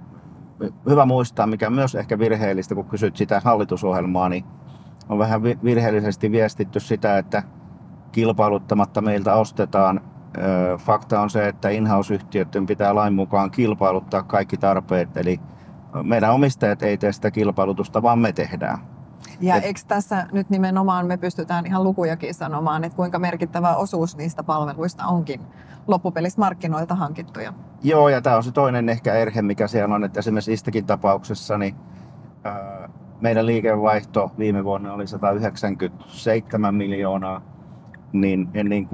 hyvä 0.88 1.07
muistaa, 1.07 1.47
mikä 1.47 1.71
myös 1.71 1.95
ehkä 1.95 2.19
virheellistä, 2.19 2.75
kun 2.75 2.85
kysyt 2.85 3.16
sitä 3.16 3.43
hallitusohjelmaa, 3.45 4.28
niin 4.28 4.45
on 5.09 5.19
vähän 5.19 5.43
virheellisesti 5.43 6.33
viestitty 6.33 6.81
sitä, 6.81 7.19
että 7.19 7.43
kilpailuttamatta 8.12 9.00
meiltä 9.00 9.35
ostetaan. 9.35 10.00
Fakta 10.79 11.21
on 11.21 11.31
se, 11.31 11.49
että 11.49 11.69
in-house-yhtiöiden 11.69 12.67
pitää 12.67 12.95
lain 12.95 13.14
mukaan 13.14 13.50
kilpailuttaa 13.50 14.23
kaikki 14.23 14.57
tarpeet, 14.57 15.17
eli 15.17 15.41
meidän 16.03 16.33
omistajat 16.33 16.83
ei 16.83 16.99
tee 16.99 17.12
sitä 17.12 17.31
kilpailutusta, 17.31 18.03
vaan 18.03 18.19
me 18.19 18.33
tehdään. 18.33 18.79
Ja 19.41 19.57
Et, 19.57 19.64
eikö 19.64 19.81
tässä 19.88 20.26
nyt 20.33 20.50
nimenomaan 20.50 21.07
me 21.07 21.17
pystytään 21.17 21.67
ihan 21.67 21.85
lukujakin 21.85 22.35
sanomaan, 22.35 22.85
että 22.85 22.97
kuinka 22.97 23.19
merkittävä 23.19 23.76
osuus 23.76 24.17
niistä 24.17 24.43
palveluista 24.43 25.07
onkin 25.07 25.41
loppupelissä 25.87 26.41
markkinoilta 26.41 26.95
hankittuja? 26.95 27.53
Joo, 27.83 28.09
ja 28.09 28.21
tämä 28.21 28.37
on 28.37 28.43
se 28.43 28.53
toinen 28.53 28.88
ehkä 28.88 29.14
erhe, 29.14 29.43
mikä 29.43 29.69
siellä 29.69 29.95
on, 29.95 30.05
että 30.05 30.21
esimerkiksi 30.21 30.53
istäkin 30.53 30.87
tapauksessa 30.87 31.59
niin, 31.59 31.75
ää, 32.45 32.88
meidän 33.21 33.47
liikevaihto 33.47 34.33
viime 34.38 34.64
vuonna 34.64 34.93
oli 34.93 35.07
197 35.07 36.75
miljoonaa, 36.75 37.43
niin, 38.14 38.50
niin 38.64 38.88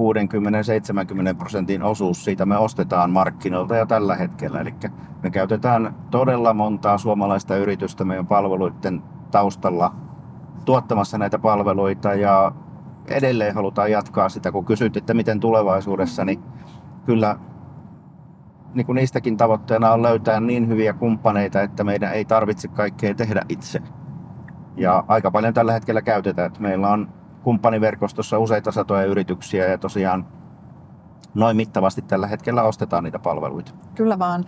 60-70 1.34 1.36
prosentin 1.38 1.82
osuus 1.82 2.24
siitä 2.24 2.46
me 2.46 2.58
ostetaan 2.58 3.10
markkinoilta 3.10 3.76
jo 3.76 3.86
tällä 3.86 4.16
hetkellä. 4.16 4.60
Eli 4.60 4.74
me 5.22 5.30
käytetään 5.30 5.94
todella 6.10 6.54
montaa 6.54 6.98
suomalaista 6.98 7.56
yritystä 7.56 8.04
meidän 8.04 8.26
palveluiden 8.26 9.02
taustalla 9.30 9.94
tuottamassa 10.64 11.18
näitä 11.18 11.38
palveluita 11.38 12.14
ja 12.14 12.52
edelleen 13.08 13.54
halutaan 13.54 13.90
jatkaa 13.90 14.28
sitä, 14.28 14.52
kun 14.52 14.64
kysyt, 14.64 14.96
että 14.96 15.14
miten 15.14 15.40
tulevaisuudessa, 15.40 16.24
niin 16.24 16.42
kyllä 17.06 17.38
niin 18.74 18.86
kuin 18.86 18.96
niistäkin 18.96 19.36
tavoitteena 19.36 19.92
on 19.92 20.02
löytää 20.02 20.40
niin 20.40 20.68
hyviä 20.68 20.92
kumppaneita, 20.92 21.62
että 21.62 21.84
meidän 21.84 22.12
ei 22.12 22.24
tarvitse 22.24 22.68
kaikkea 22.68 23.14
tehdä 23.14 23.42
itse. 23.48 23.82
Ja 24.76 25.04
aika 25.08 25.30
paljon 25.30 25.54
tällä 25.54 25.72
hetkellä 25.72 26.02
käytetään, 26.02 26.46
että 26.46 26.60
meillä 26.60 26.88
on 26.88 27.08
kumppaniverkostossa 27.42 28.38
useita 28.38 28.72
satoja 28.72 29.04
yrityksiä 29.04 29.66
ja 29.66 29.78
tosiaan 29.78 30.26
noin 31.34 31.56
mittavasti 31.56 32.02
tällä 32.02 32.26
hetkellä 32.26 32.62
ostetaan 32.62 33.04
niitä 33.04 33.18
palveluita. 33.18 33.72
Kyllä 33.94 34.18
vaan. 34.18 34.44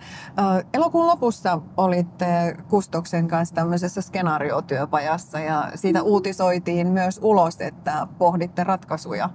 Elokuun 0.73 1.07
lopussa 1.07 1.61
olitte 1.77 2.57
Kustoksen 2.69 3.27
kanssa 3.27 3.55
tämmöisessä 3.55 4.01
skenaariotyöpajassa 4.01 5.39
ja 5.39 5.71
siitä 5.75 6.03
uutisoitiin 6.03 6.87
myös 6.87 7.19
ulos, 7.23 7.61
että 7.61 8.07
pohditte 8.17 8.63
ratkaisuja 8.63 9.29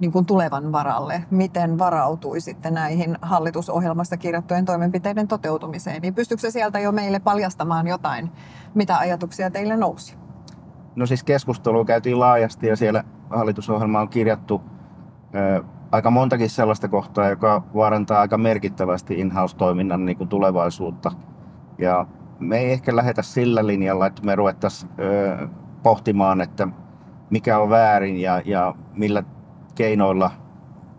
niin 0.00 0.12
kuin 0.12 0.26
tulevan 0.26 0.72
varalle. 0.72 1.24
Miten 1.30 1.78
varautuisitte 1.78 2.70
näihin 2.70 3.18
hallitusohjelmassa 3.22 4.16
kirjattujen 4.16 4.64
toimenpiteiden 4.64 5.28
toteutumiseen? 5.28 6.02
Niin 6.02 6.14
pystyykö 6.14 6.40
se 6.40 6.50
sieltä 6.50 6.78
jo 6.78 6.92
meille 6.92 7.18
paljastamaan 7.20 7.86
jotain, 7.86 8.32
mitä 8.74 8.98
ajatuksia 8.98 9.50
teille 9.50 9.76
nousi? 9.76 10.16
No 10.98 11.06
siis 11.06 11.24
keskustelua 11.24 11.84
käytiin 11.84 12.20
laajasti 12.20 12.66
ja 12.66 12.76
siellä 12.76 13.04
hallitusohjelma 13.30 14.00
on 14.00 14.08
kirjattu 14.08 14.62
aika 15.92 16.10
montakin 16.10 16.50
sellaista 16.50 16.88
kohtaa, 16.88 17.28
joka 17.28 17.62
vaarantaa 17.74 18.20
aika 18.20 18.38
merkittävästi 18.38 19.20
in-house-toiminnan 19.20 20.04
niin 20.04 20.18
kuin 20.18 20.28
tulevaisuutta. 20.28 21.12
Ja 21.78 22.06
me 22.38 22.58
ei 22.58 22.72
ehkä 22.72 22.96
lähetä 22.96 23.22
sillä 23.22 23.66
linjalla, 23.66 24.06
että 24.06 24.22
me 24.22 24.36
ruvettaisiin 24.36 24.92
pohtimaan, 25.82 26.40
että 26.40 26.68
mikä 27.30 27.58
on 27.58 27.70
väärin 27.70 28.16
ja, 28.16 28.42
ja 28.44 28.74
millä 28.94 29.22
keinoilla 29.74 30.30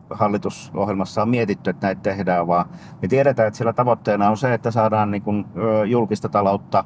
hallitusohjelmassa 0.09 1.21
on 1.21 1.29
mietitty, 1.29 1.69
että 1.69 1.87
näitä 1.87 2.01
tehdään, 2.01 2.47
vaan 2.47 2.65
me 3.01 3.07
tiedetään, 3.07 3.47
että 3.47 3.57
sillä 3.57 3.73
tavoitteena 3.73 4.29
on 4.29 4.37
se, 4.37 4.53
että 4.53 4.71
saadaan 4.71 5.11
niin 5.11 5.21
kuin, 5.21 5.45
julkista 5.87 6.29
taloutta 6.29 6.83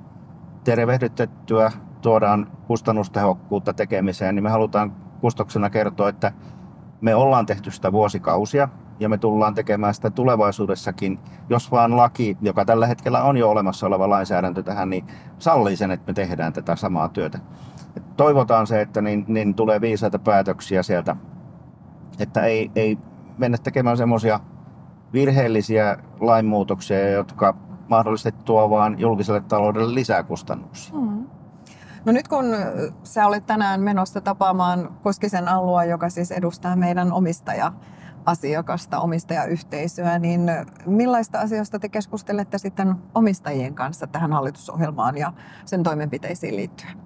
tervehdytettyä, 0.64 1.72
tuodaan 2.04 2.48
kustannustehokkuutta 2.68 3.74
tekemiseen, 3.74 4.36
niin 4.36 4.44
me 4.44 4.50
halutaan 4.50 4.94
kustoksena 5.22 5.70
kertoa, 5.70 6.10
että 6.10 6.32
me 7.02 7.16
ollaan 7.16 7.46
tehty 7.46 7.72
sitä 7.72 7.92
vuosikausia 7.92 8.70
ja 9.00 9.10
me 9.10 9.18
tullaan 9.18 9.54
tekemään 9.54 9.94
sitä 9.94 10.10
tulevaisuudessakin, 10.10 11.20
jos 11.50 11.72
vaan 11.72 11.98
laki, 11.98 12.38
joka 12.42 12.66
tällä 12.66 12.88
hetkellä 12.88 13.24
on 13.24 13.38
jo 13.38 13.50
olemassa 13.50 13.88
oleva 13.88 14.10
lainsäädäntö 14.10 14.64
tähän, 14.64 14.90
niin 14.90 15.08
sallii 15.40 15.76
sen, 15.76 15.92
että 15.92 16.12
me 16.12 16.14
tehdään 16.14 16.54
tätä 16.54 16.76
samaa 16.76 17.10
työtä. 17.10 17.40
Et 17.98 18.18
toivotaan 18.18 18.68
se, 18.68 18.82
että 18.82 19.02
niin, 19.02 19.26
niin 19.28 19.56
tulee 19.56 19.82
viisaita 19.82 20.20
päätöksiä 20.20 20.84
sieltä, 20.84 21.16
että 22.20 22.42
ei, 22.42 22.72
ei 22.76 22.98
mennä 23.38 23.58
tekemään 23.58 23.98
semmoisia 23.98 24.40
virheellisiä 25.14 25.98
lainmuutoksia, 26.20 27.10
jotka 27.10 27.56
mahdollisesti 27.90 28.44
tuo 28.46 28.70
vaan 28.70 29.00
julkiselle 29.00 29.42
taloudelle 29.42 29.94
lisää 29.94 30.24
kustannuksia. 30.24 30.96
Hmm. 31.00 31.26
No 32.06 32.12
nyt 32.12 32.28
kun 32.28 32.46
sä 33.04 33.28
olet 33.28 33.46
tänään 33.46 33.82
menossa 33.82 34.22
tapaamaan 34.22 34.90
Koskisen 35.04 35.48
Allua, 35.48 35.84
joka 35.84 36.10
siis 36.10 36.32
edustaa 36.32 36.76
meidän 36.76 37.12
omistaja 37.12 37.74
asiakasta, 38.26 39.00
omistajayhteisöä, 39.00 40.20
niin 40.20 40.52
millaista 40.86 41.40
asioista 41.40 41.80
te 41.80 41.90
keskustelette 41.90 42.58
sitten 42.58 42.96
omistajien 43.16 43.76
kanssa 43.76 44.08
tähän 44.08 44.34
hallitusohjelmaan 44.34 45.18
ja 45.18 45.34
sen 45.66 45.84
toimenpiteisiin 45.84 46.56
liittyen? 46.56 46.98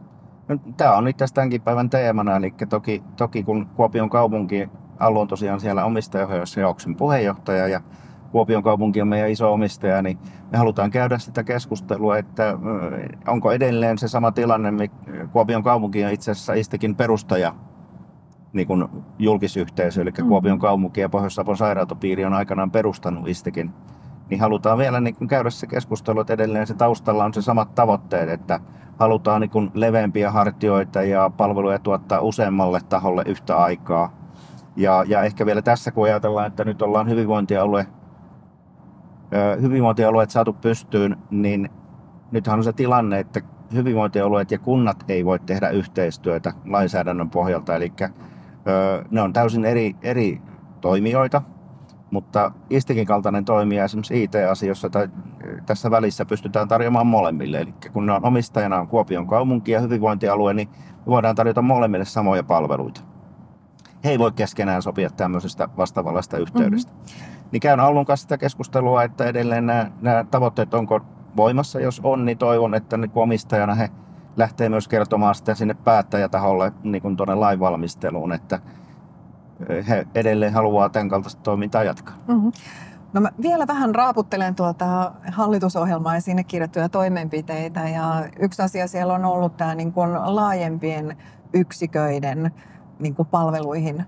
No, 0.48 0.58
tämä 0.78 0.98
on 0.98 1.04
nyt 1.04 1.18
tämänkin 1.34 1.62
päivän 1.62 1.90
teemana, 1.90 2.36
eli 2.36 2.54
toki, 2.70 3.04
toki 3.16 3.44
kun 3.44 3.66
Kuopion 3.66 4.10
kaupunki 4.10 4.70
Allu 5.00 5.20
on 5.20 5.28
tosiaan 5.28 5.60
siellä 5.60 5.86
omistajaohjauksen 5.86 6.96
puheenjohtaja 6.96 7.68
ja 7.68 7.82
Kuopion 8.38 8.64
kaupunki 8.64 9.02
on 9.02 9.08
meidän 9.08 9.30
iso 9.30 9.54
omistaja, 9.54 10.02
niin 10.02 10.18
me 10.52 10.58
halutaan 10.58 10.92
käydä 10.92 11.18
sitä 11.18 11.44
keskustelua, 11.44 12.18
että 12.18 12.58
onko 13.28 13.52
edelleen 13.52 13.98
se 13.98 14.08
sama 14.08 14.32
tilanne, 14.32 14.90
Kuopion 15.32 15.64
kaupunki 15.64 16.06
on 16.06 16.12
itse 16.12 16.32
asiassa 16.32 16.54
Istekin 16.54 16.96
perustaja 16.96 17.56
niin 18.54 18.68
kuin 18.68 18.86
julkisyhteisö, 19.20 20.02
eli 20.02 20.12
mm. 20.12 20.28
Kuopion 20.28 20.60
kaupunki 20.60 21.02
ja 21.02 21.10
Pohjois-Savon 21.10 21.58
sairaanhoitopiiri 21.58 22.26
on 22.26 22.34
aikanaan 22.34 22.72
perustanut 22.72 23.28
Istekin, 23.28 23.74
niin 24.30 24.40
halutaan 24.40 24.78
vielä 24.78 25.00
niin 25.00 25.16
kuin 25.16 25.28
käydä 25.28 25.50
se 25.50 25.68
keskustelu, 25.68 26.20
että 26.20 26.34
edelleen 26.34 26.68
se 26.68 26.74
taustalla 26.74 27.26
on 27.26 27.34
se 27.34 27.42
samat 27.42 27.76
tavoitteet, 27.76 28.30
että 28.30 28.60
halutaan 29.00 29.42
niin 29.42 29.52
kuin 29.52 29.72
leveämpiä 29.74 30.32
hartioita 30.32 31.04
ja 31.04 31.32
palveluja 31.38 31.80
tuottaa 31.80 32.22
useammalle 32.22 32.80
taholle 32.90 33.24
yhtä 33.26 33.58
aikaa. 33.58 34.12
Ja, 34.76 35.04
ja 35.08 35.24
ehkä 35.24 35.46
vielä 35.46 35.62
tässä, 35.62 35.92
kun 35.92 36.06
ajatellaan, 36.06 36.48
että 36.48 36.64
nyt 36.64 36.82
ollaan 36.82 37.10
hyvinvointialue 37.10 37.88
hyvinvointialueet 39.62 40.30
saatu 40.30 40.54
pystyyn, 40.54 41.18
niin 41.30 41.70
nythän 42.32 42.60
on 42.60 42.64
se 42.64 42.74
tilanne, 42.74 43.20
että 43.20 43.42
hyvinvointialueet 43.74 44.52
ja 44.52 44.60
kunnat 44.60 45.06
ei 45.10 45.26
voi 45.26 45.40
tehdä 45.40 45.70
yhteistyötä 45.70 46.54
lainsäädännön 46.66 47.30
pohjalta. 47.30 47.76
Eli 47.76 47.94
ne 49.12 49.22
on 49.22 49.34
täysin 49.34 49.66
eri, 49.66 49.96
eri 50.02 50.42
toimijoita, 50.82 51.42
mutta 52.12 52.52
Istikin 52.70 53.08
kaltainen 53.08 53.46
toimija 53.46 53.84
esimerkiksi 53.84 54.24
IT-asioissa 54.24 54.90
tai 54.90 55.10
tässä 55.66 55.92
välissä 55.92 56.26
pystytään 56.26 56.68
tarjoamaan 56.68 57.08
molemmille. 57.08 57.60
Eli 57.60 57.74
kun 57.94 58.06
ne 58.06 58.14
on 58.14 58.26
omistajana 58.26 58.80
on 58.80 58.88
Kuopion 58.88 59.28
kaupunki 59.28 59.72
ja 59.72 59.80
hyvinvointialue, 59.80 60.54
niin 60.54 60.70
voidaan 61.08 61.36
tarjota 61.36 61.62
molemmille 61.62 62.06
samoja 62.06 62.44
palveluita. 62.44 63.02
He 64.04 64.10
ei 64.10 64.20
voi 64.20 64.32
keskenään 64.32 64.82
sopia 64.82 65.10
tämmöisestä 65.10 65.70
vastaavallasta 65.78 66.38
yhteydestä. 66.38 66.92
Mm-hmm 66.92 67.37
niin 67.52 67.60
käyn 67.60 67.80
Aulun 67.80 68.06
kanssa 68.06 68.24
sitä 68.24 68.38
keskustelua, 68.38 69.04
että 69.04 69.26
edelleen 69.26 69.66
nämä, 69.66 69.92
nämä 70.02 70.26
tavoitteet 70.32 70.74
onko 70.74 71.02
voimassa. 71.38 71.80
Jos 71.80 72.02
on, 72.04 72.26
niin 72.26 72.38
toivon, 72.38 72.76
että 72.76 72.98
niin 72.98 73.12
omistajana 73.16 73.76
he 73.76 73.90
lähtee 74.38 74.70
myös 74.70 74.88
kertomaan 74.88 75.36
sitä 75.36 75.56
sinne 75.56 75.74
päättäjätaholle 75.74 76.72
niin 76.84 77.02
kuin 77.02 77.18
tuonne 77.18 77.36
lainvalmisteluun, 77.36 78.34
että 78.34 78.60
he 79.90 80.08
edelleen 80.16 80.54
haluaa 80.54 80.90
tämän 80.90 81.10
kaltaista 81.10 81.42
toimintaa 81.42 81.84
jatkaa. 81.84 82.16
Mm-hmm. 82.28 82.52
No 83.14 83.22
mä 83.22 83.30
vielä 83.42 83.68
vähän 83.68 83.96
raaputtelen 83.96 84.56
tuota 84.56 85.12
hallitusohjelmaa 85.32 86.16
ja 86.16 86.22
sinne 86.22 86.44
kirjattuja 86.44 86.90
toimenpiteitä. 86.90 87.90
Ja 87.90 88.26
yksi 88.40 88.62
asia 88.62 88.88
siellä 88.88 89.14
on 89.14 89.26
ollut 89.26 89.58
tämä 89.58 89.76
niin 89.76 89.94
kuin 89.94 90.14
laajempien 90.14 91.18
yksiköiden 91.54 92.52
niin 93.00 93.16
kuin 93.16 93.28
palveluihin 93.28 94.06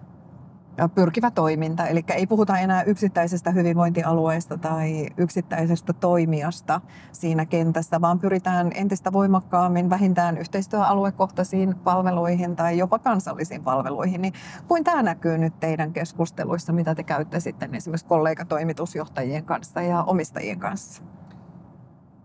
pyrkivä 0.95 1.31
toiminta. 1.31 1.87
Eli 1.87 2.03
ei 2.13 2.27
puhuta 2.27 2.57
enää 2.57 2.83
yksittäisestä 2.83 3.51
hyvinvointialueesta 3.51 4.57
tai 4.57 5.07
yksittäisestä 5.17 5.93
toimijasta 5.93 6.81
siinä 7.11 7.45
kentässä, 7.45 8.01
vaan 8.01 8.19
pyritään 8.19 8.71
entistä 8.75 9.13
voimakkaammin 9.13 9.89
vähintään 9.89 10.37
yhteistyöaluekohtaisiin 10.37 11.75
palveluihin 11.75 12.55
tai 12.55 12.77
jopa 12.77 12.99
kansallisiin 12.99 13.63
palveluihin. 13.63 14.21
Niin 14.21 14.33
kuin 14.67 14.83
tämä 14.83 15.03
näkyy 15.03 15.37
nyt 15.37 15.59
teidän 15.59 15.93
keskusteluissa, 15.93 16.73
mitä 16.73 16.95
te 16.95 17.03
käytte 17.03 17.39
sitten 17.39 17.75
esimerkiksi 17.75 18.05
kollegatoimitusjohtajien 18.05 19.45
kanssa 19.45 19.81
ja 19.81 20.03
omistajien 20.03 20.59
kanssa? 20.59 21.01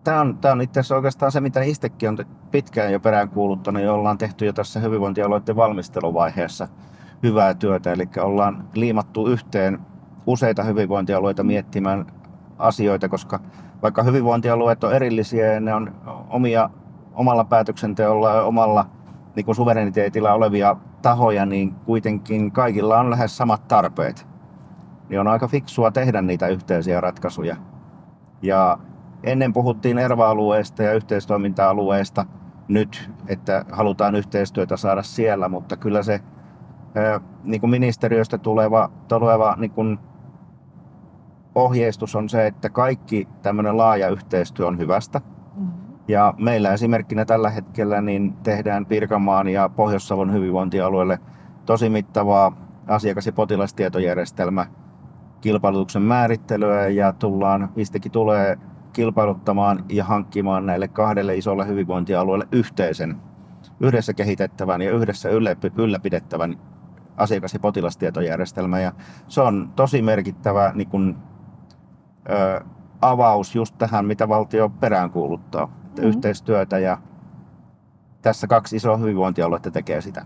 Tämä 0.05 0.21
on, 0.21 0.39
tämä 0.39 0.53
on 0.53 0.61
itse 0.61 0.81
asiassa 0.81 0.97
oikeastaan 0.97 1.33
se, 1.33 1.41
mitä 1.41 1.63
itsekin 1.63 2.09
on 2.09 2.19
pitkään 2.51 2.93
jo 2.93 3.01
peräänkuuluttanut 3.01 3.83
ja 3.83 3.93
ollaan 3.93 4.19
tehty 4.19 4.47
jo 4.47 4.53
tässä 4.53 4.81
hyvinvointialueiden 4.81 5.57
valmisteluvaiheessa– 5.57 6.69
hyvää 7.25 7.55
työtä. 7.55 7.93
Eli 7.93 8.09
ollaan 8.21 8.69
liimattu 8.75 9.27
yhteen 9.27 9.79
useita 10.27 10.63
hyvinvointialueita 10.63 11.43
miettimään 11.43 12.07
asioita, 12.59 13.09
koska 13.09 13.41
vaikka 13.83 14.03
hyvinvointialueet 14.03 14.85
on 14.85 14.95
erillisiä 14.95 15.53
ja 15.53 15.61
ne 15.61 15.75
on 15.75 15.95
omia, 16.29 16.71
omalla 17.15 17.45
päätöksenteolla 17.45 18.31
ja 18.31 18.43
omalla 18.43 18.87
niin 19.37 19.47
kuin 19.47 19.57
olevia 20.35 20.77
tahoja, 21.03 21.47
niin 21.47 21.75
kuitenkin 21.75 22.53
kaikilla 22.53 23.01
on 23.01 23.11
lähes 23.11 23.37
samat 23.37 23.69
tarpeet. 23.69 24.27
Niin 25.09 25.21
on 25.21 25.29
aika 25.29 25.49
fiksua 25.49 25.91
tehdä 25.91 26.23
niitä 26.23 26.49
yhteisiä 26.49 27.01
ratkaisuja. 27.01 27.57
Ja 28.43 28.79
ennen 29.23 29.53
puhuttiin 29.53 29.99
erva-alueesta 29.99 30.83
ja 30.83 30.93
yhteistoiminta-alueesta 30.93 32.27
nyt, 32.69 33.11
että 33.29 33.65
halutaan 33.73 34.15
yhteistyötä 34.15 34.77
saada 34.77 35.03
siellä, 35.03 35.49
mutta 35.49 35.77
kyllä 35.77 36.03
se 36.03 36.21
niin 37.45 37.61
kuin 37.61 37.71
ministeriöstä 37.71 38.39
tuleva, 38.39 38.91
tuleva 39.09 39.55
niin 39.59 39.71
kuin 39.71 39.99
ohjeistus 41.55 42.17
on 42.17 42.29
se, 42.29 42.47
että 42.47 42.71
kaikki 42.71 43.29
tämmöinen 43.43 43.77
laaja 43.77 44.09
yhteistyö 44.09 44.67
on 44.67 44.79
hyvästä. 44.79 45.19
Mm-hmm. 45.19 45.73
Ja 46.09 46.35
meillä 46.39 46.73
esimerkkinä 46.73 47.25
tällä 47.25 47.51
hetkellä 47.51 48.01
niin 48.01 48.33
tehdään 48.43 48.87
Pirkanmaan 48.87 49.49
ja 49.49 49.69
Pohjois-Savon 49.69 50.33
hyvinvointialueelle 50.33 51.19
tosi 51.67 51.89
mittavaa 51.89 52.57
asiakas- 52.87 53.27
ja 53.27 53.33
potilastietojärjestelmä 53.33 54.67
kilpailutuksen 55.41 56.03
määrittelyä 56.03 56.89
ja 56.89 57.13
tullaan, 57.13 57.69
Istekin 57.77 58.13
tulee 58.13 58.59
kilpailuttamaan 58.93 59.85
ja 59.89 60.05
hankkimaan 60.05 60.67
näille 60.67 60.89
kahdelle 60.89 61.37
isolle 61.37 61.67
hyvinvointialueelle 61.67 62.49
yhteisen, 62.53 63.17
yhdessä 63.81 64.15
kehitettävän 64.15 64.83
ja 64.83 64.91
yhdessä 64.91 65.29
ylläpidettävän 65.77 66.59
asiakas- 67.17 67.55
ja 67.55 67.61
potilastietojärjestelmä. 67.61 68.81
Ja 68.81 68.93
se 69.29 69.41
on 69.41 69.73
tosi 69.77 70.03
merkittävä 70.03 70.73
niin 70.75 70.89
kun, 70.89 71.19
ö, 72.31 72.65
avaus 73.01 73.55
just 73.55 73.79
tähän, 73.79 74.07
mitä 74.07 74.29
valtio 74.29 74.69
peräänkuuluttaa. 74.69 75.67
Mm-hmm. 75.67 76.05
Yhteistyötä 76.05 76.79
ja 76.79 76.99
tässä 78.23 78.47
kaksi 78.47 78.77
isoa 78.77 78.97
hyvinvointialuetta 78.97 79.71
tekee 79.71 80.01
sitä. 80.01 80.25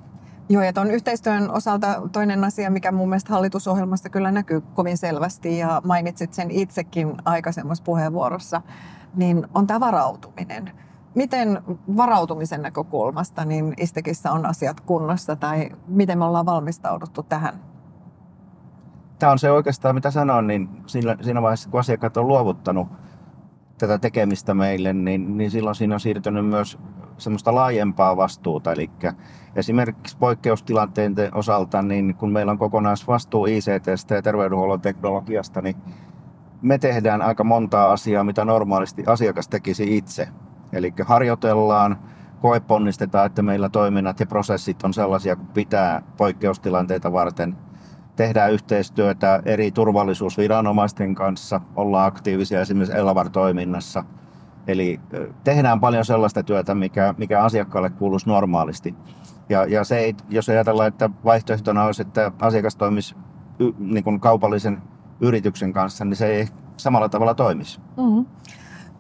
Joo, 0.49 0.63
ja 0.63 0.73
tuon 0.73 0.91
yhteistyön 0.91 1.51
osalta 1.51 2.03
toinen 2.13 2.45
asia, 2.45 2.71
mikä 2.71 2.93
mun 2.93 3.09
mielestä 3.09 3.33
hallitusohjelmasta 3.33 4.09
kyllä 4.09 4.31
näkyy 4.31 4.61
kovin 4.61 4.99
selvästi, 4.99 5.59
ja 5.59 5.83
mainitsit 5.85 6.33
sen 6.33 6.51
itsekin 6.51 7.15
aikaisemmassa 7.25 7.85
puheenvuorossa, 7.85 8.63
niin 9.15 9.47
on 9.55 9.67
tämä 9.67 9.81
varautuminen 9.81 10.73
miten 11.15 11.63
varautumisen 11.97 12.63
näkökulmasta 12.63 13.45
niin 13.45 13.75
Istekissä 13.77 14.33
on 14.33 14.47
asiat 14.47 14.81
kunnossa 14.81 15.37
tai 15.37 15.71
miten 15.87 16.19
me 16.19 16.25
ollaan 16.25 16.47
valmistauduttu 16.47 17.23
tähän? 17.23 17.61
Tämä 19.19 19.33
on 19.33 19.39
se 19.39 19.51
oikeastaan, 19.51 19.95
mitä 19.95 20.11
sanon, 20.11 20.47
niin 20.47 20.69
siinä 21.21 21.43
vaiheessa, 21.43 21.71
kun 21.71 21.81
asiakkaat 21.81 22.17
on 22.17 22.29
luovuttanut 22.29 22.89
tätä 23.79 23.99
tekemistä 23.99 24.55
meille, 24.55 24.93
niin, 24.93 25.39
niin 25.39 25.51
silloin 25.51 25.75
siinä 25.75 25.95
on 25.95 26.01
siirtynyt 26.01 26.47
myös 26.47 26.79
semmoista 27.19 27.55
laajempaa 27.55 28.17
vastuuta. 28.17 28.73
Eli 28.73 28.91
esimerkiksi 29.57 30.17
poikkeustilanteiden 30.19 31.35
osalta, 31.35 31.83
niin 31.83 32.15
kun 32.15 32.33
meillä 32.33 32.53
on 32.53 32.59
kokonaisvastuu 32.59 33.47
ICT 33.47 34.11
ja 34.11 34.23
terveydenhuollon 34.23 34.81
teknologiasta, 34.81 35.63
niin 35.63 35.77
me 36.63 36.79
tehdään 36.79 37.23
aika 37.23 37.45
montaa 37.45 37.93
asiaa, 37.93 38.25
mitä 38.25 38.45
normaalisti 38.45 39.05
asiakas 39.07 39.49
tekisi 39.49 39.97
itse. 39.97 40.29
Eli 40.73 40.93
harjoitellaan, 41.05 41.99
koeponnistetaan, 42.41 43.27
että 43.27 43.43
meillä 43.43 43.69
toiminnat 43.69 44.21
ja 44.21 44.27
prosessit 44.27 44.83
on 44.83 44.95
sellaisia 44.95 45.37
kuin 45.37 45.49
pitää 45.49 46.03
poikkeustilanteita 46.17 47.13
varten. 47.13 47.57
Tehdään 48.17 48.53
yhteistyötä 48.53 49.43
eri 49.45 49.71
turvallisuusviranomaisten 49.71 51.15
kanssa, 51.15 51.61
ollaan 51.77 52.07
aktiivisia 52.07 52.61
esimerkiksi 52.61 52.97
Elavar-toiminnassa. 52.99 54.05
Eli 54.67 55.01
tehdään 55.45 55.81
paljon 55.81 56.05
sellaista 56.05 56.43
työtä, 56.43 56.75
mikä, 56.75 57.15
mikä 57.19 57.43
asiakkaalle 57.43 57.91
kuuluisi 57.91 58.29
normaalisti. 58.29 58.95
Ja, 59.49 59.65
ja 59.65 59.85
se 59.85 59.99
ei, 59.99 60.15
jos 60.29 60.49
ajatellaan, 60.49 60.89
että 60.89 61.11
vaihtoehtona 61.25 61.85
olisi, 61.85 62.03
että 62.03 62.33
asiakas 62.41 62.77
toimisi 62.77 63.17
y, 63.59 63.73
niin 63.79 64.05
kuin 64.05 64.21
kaupallisen 64.21 64.83
yrityksen 65.21 65.73
kanssa, 65.73 66.05
niin 66.05 66.17
se 66.17 66.27
ei 66.27 66.49
samalla 66.77 67.09
tavalla 67.09 67.35
toimisi. 67.35 67.81
Mm-hmm. 67.97 68.27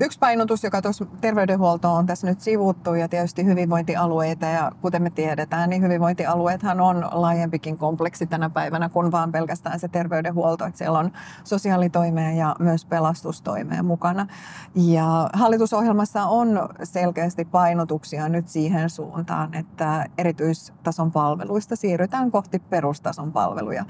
Yksi 0.00 0.18
painotus, 0.18 0.64
joka 0.64 0.82
tuossa 0.82 1.06
terveydenhuolto 1.20 1.92
on 1.94 2.06
tässä 2.06 2.26
nyt 2.26 2.40
sivuttu 2.40 2.94
ja 2.94 3.08
tietysti 3.08 3.44
hyvinvointialueita 3.44 4.46
ja 4.46 4.72
kuten 4.80 5.02
me 5.02 5.11
tiedetään, 5.11 5.70
niin 5.70 5.82
hyvinvointialueethan 5.82 6.80
on 6.80 7.08
laajempikin 7.12 7.78
kompleksi 7.78 8.26
tänä 8.26 8.50
päivänä 8.50 8.88
kuin 8.88 9.12
vaan 9.12 9.32
pelkästään 9.32 9.80
se 9.80 9.88
terveydenhuolto. 9.88 10.64
Että 10.64 10.78
siellä 10.78 10.98
on 10.98 11.11
sosiaalitoimea 11.44 12.32
ja 12.32 12.56
myös 12.58 12.84
pelastustoimea 12.84 13.82
mukana. 13.82 14.26
Ja 14.74 15.30
hallitusohjelmassa 15.32 16.24
on 16.24 16.68
selkeästi 16.82 17.44
painotuksia 17.44 18.28
nyt 18.28 18.48
siihen 18.48 18.90
suuntaan, 18.90 19.54
että 19.54 20.06
erityistason 20.18 21.12
palveluista 21.12 21.76
siirrytään 21.76 22.30
kohti 22.30 22.58
perustason 22.58 23.32
palveluja. 23.32 23.84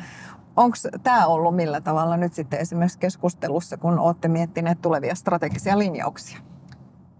Onko 0.58 0.76
tämä 1.02 1.26
ollut 1.26 1.56
millä 1.56 1.80
tavalla 1.80 2.16
nyt 2.16 2.32
sitten 2.32 2.60
esimerkiksi 2.60 2.98
keskustelussa, 2.98 3.76
kun 3.76 3.98
olette 3.98 4.28
miettineet 4.28 4.82
tulevia 4.82 5.14
strategisia 5.14 5.78
linjauksia? 5.78 6.38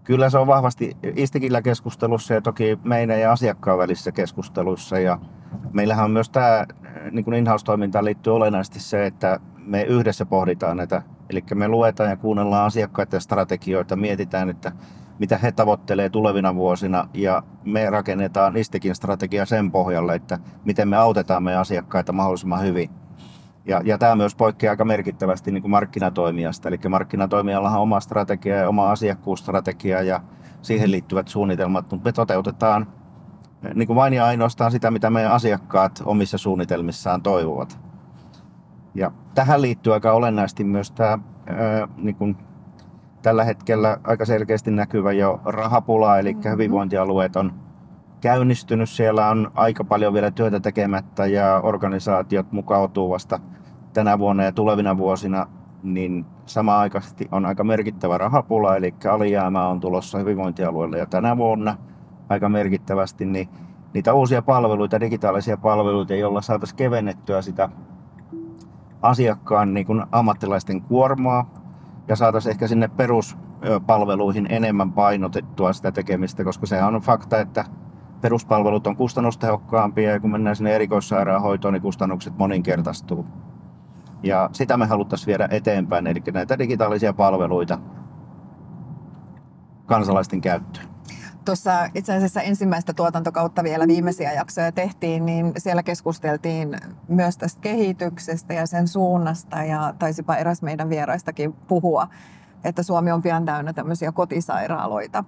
Kyllä 0.03 0.29
se 0.29 0.37
on 0.37 0.47
vahvasti 0.47 0.97
Istikillä 1.15 1.61
keskustelussa 1.61 2.33
ja 2.33 2.41
toki 2.41 2.79
meidän 2.83 3.19
ja 3.19 3.31
asiakkaan 3.31 3.77
välissä 3.77 4.11
keskusteluissa. 4.11 4.99
Ja 4.99 5.19
meillähän 5.73 6.05
on 6.05 6.11
myös 6.11 6.29
tämä 6.29 6.65
niin 7.11 7.25
kuin 7.25 7.33
in-house-toimintaan 7.33 8.05
liittyy 8.05 8.35
olennaisesti 8.35 8.79
se, 8.79 9.05
että 9.05 9.39
me 9.57 9.83
yhdessä 9.83 10.25
pohditaan 10.25 10.77
näitä. 10.77 11.01
Eli 11.29 11.43
me 11.55 11.67
luetaan 11.67 12.09
ja 12.09 12.17
kuunnellaan 12.17 12.65
asiakkaiden 12.65 13.21
strategioita, 13.21 13.95
mietitään, 13.95 14.49
että 14.49 14.71
mitä 15.19 15.37
he 15.37 15.51
tavoittelee 15.51 16.09
tulevina 16.09 16.55
vuosina 16.55 17.09
ja 17.13 17.43
me 17.65 17.89
rakennetaan 17.89 18.57
Istikin 18.57 18.95
strategia 18.95 19.45
sen 19.45 19.71
pohjalle, 19.71 20.15
että 20.15 20.39
miten 20.65 20.87
me 20.87 20.97
autetaan 20.97 21.43
meidän 21.43 21.61
asiakkaita 21.61 22.13
mahdollisimman 22.13 22.61
hyvin 22.61 22.89
ja, 23.69 23.81
ja 23.85 23.97
tämä 23.97 24.15
myös 24.15 24.35
poikkeaa 24.35 24.71
aika 24.71 24.85
merkittävästi 24.85 25.51
niin 25.51 25.61
kuin 25.61 25.71
markkinatoimijasta. 25.71 26.69
Eli 26.69 26.79
markkinatoimijallahan 26.89 27.77
on 27.77 27.83
oma 27.83 27.99
strategia 27.99 28.55
ja 28.55 28.69
oma 28.69 28.91
asiakkuusstrategia 28.91 30.01
ja 30.01 30.21
siihen 30.61 30.91
liittyvät 30.91 31.27
suunnitelmat, 31.27 31.91
mutta 31.91 32.09
me 32.09 32.11
toteutetaan 32.11 32.87
niin 33.75 33.87
kuin 33.87 33.95
vain 33.95 34.13
ja 34.13 34.25
ainoastaan 34.25 34.71
sitä, 34.71 34.91
mitä 34.91 35.09
meidän 35.09 35.31
asiakkaat 35.31 36.01
omissa 36.05 36.37
suunnitelmissaan 36.37 37.21
toivovat. 37.21 37.79
Ja 38.95 39.11
tähän 39.35 39.61
liittyy 39.61 39.93
aika 39.93 40.11
olennaisesti 40.11 40.63
myös 40.63 40.91
tämä 40.91 41.19
ää, 41.47 41.87
niin 41.97 42.15
kuin 42.15 42.37
tällä 43.21 43.43
hetkellä 43.43 43.97
aika 44.03 44.25
selkeästi 44.25 44.71
näkyvä 44.71 45.11
jo 45.11 45.41
rahapula, 45.45 46.19
eli 46.19 46.33
mm-hmm. 46.33 46.51
hyvinvointialueet 46.51 47.35
on 47.35 47.53
käynnistynyt. 48.21 48.89
Siellä 48.89 49.29
on 49.29 49.51
aika 49.55 49.83
paljon 49.83 50.13
vielä 50.13 50.31
työtä 50.31 50.59
tekemättä 50.59 51.25
ja 51.25 51.59
organisaatiot 51.63 52.51
mukautuu 52.51 53.09
vasta 53.09 53.39
tänä 53.93 54.19
vuonna 54.19 54.43
ja 54.43 54.51
tulevina 54.51 54.97
vuosina, 54.97 55.47
niin 55.83 56.25
samaaikaisesti 56.45 57.27
on 57.31 57.45
aika 57.45 57.63
merkittävä 57.63 58.17
rahapula, 58.17 58.75
eli 58.75 58.93
alijäämä 59.11 59.67
on 59.67 59.79
tulossa 59.79 60.17
hyvinvointialueelle 60.17 60.97
ja 60.97 61.05
tänä 61.05 61.37
vuonna 61.37 61.77
aika 62.29 62.49
merkittävästi, 62.49 63.25
niin 63.25 63.49
niitä 63.93 64.13
uusia 64.13 64.41
palveluita, 64.41 64.99
digitaalisia 64.99 65.57
palveluita, 65.57 66.15
joilla 66.15 66.41
saataisiin 66.41 66.77
kevennettyä 66.77 67.41
sitä 67.41 67.69
asiakkaan 69.01 69.73
niin 69.73 69.85
kuin 69.85 70.03
ammattilaisten 70.11 70.81
kuormaa 70.81 71.49
ja 72.07 72.15
saataisiin 72.15 72.51
ehkä 72.51 72.67
sinne 72.67 72.87
perus 72.87 73.37
palveluihin 73.87 74.47
enemmän 74.49 74.91
painotettua 74.91 75.73
sitä 75.73 75.91
tekemistä, 75.91 76.43
koska 76.43 76.65
sehän 76.65 76.95
on 76.95 77.01
fakta, 77.01 77.39
että 77.39 77.65
peruspalvelut 78.21 78.87
on 78.87 78.95
kustannustehokkaampia 78.95 80.11
ja 80.11 80.19
kun 80.19 80.31
mennään 80.31 80.55
sinne 80.55 80.75
erikoissairaanhoitoon, 80.75 81.73
niin 81.73 81.81
kustannukset 81.81 82.37
moninkertaistuu. 82.37 83.25
Ja 84.23 84.49
sitä 84.53 84.77
me 84.77 84.85
haluttaisiin 84.85 85.27
viedä 85.27 85.47
eteenpäin, 85.51 86.07
eli 86.07 86.21
näitä 86.33 86.59
digitaalisia 86.59 87.13
palveluita 87.13 87.79
kansalaisten 89.85 90.41
käyttöön. 90.41 90.85
Tuossa 91.45 91.89
itse 91.95 92.15
asiassa 92.15 92.41
ensimmäistä 92.41 92.93
tuotantokautta 92.93 93.63
vielä 93.63 93.87
viimeisiä 93.87 94.33
jaksoja 94.33 94.71
tehtiin, 94.71 95.25
niin 95.25 95.53
siellä 95.57 95.83
keskusteltiin 95.83 96.77
myös 97.07 97.37
tästä 97.37 97.61
kehityksestä 97.61 98.53
ja 98.53 98.65
sen 98.65 98.87
suunnasta 98.87 99.63
ja 99.63 99.93
taisipa 99.99 100.35
eräs 100.35 100.61
meidän 100.61 100.89
vieraistakin 100.89 101.53
puhua 101.53 102.07
että 102.63 102.83
Suomi 102.83 103.11
on 103.11 103.21
pian 103.21 103.45
täynnä 103.45 103.73
tämmöisiä 103.73 104.11
kotisairaaloita. 104.11 105.23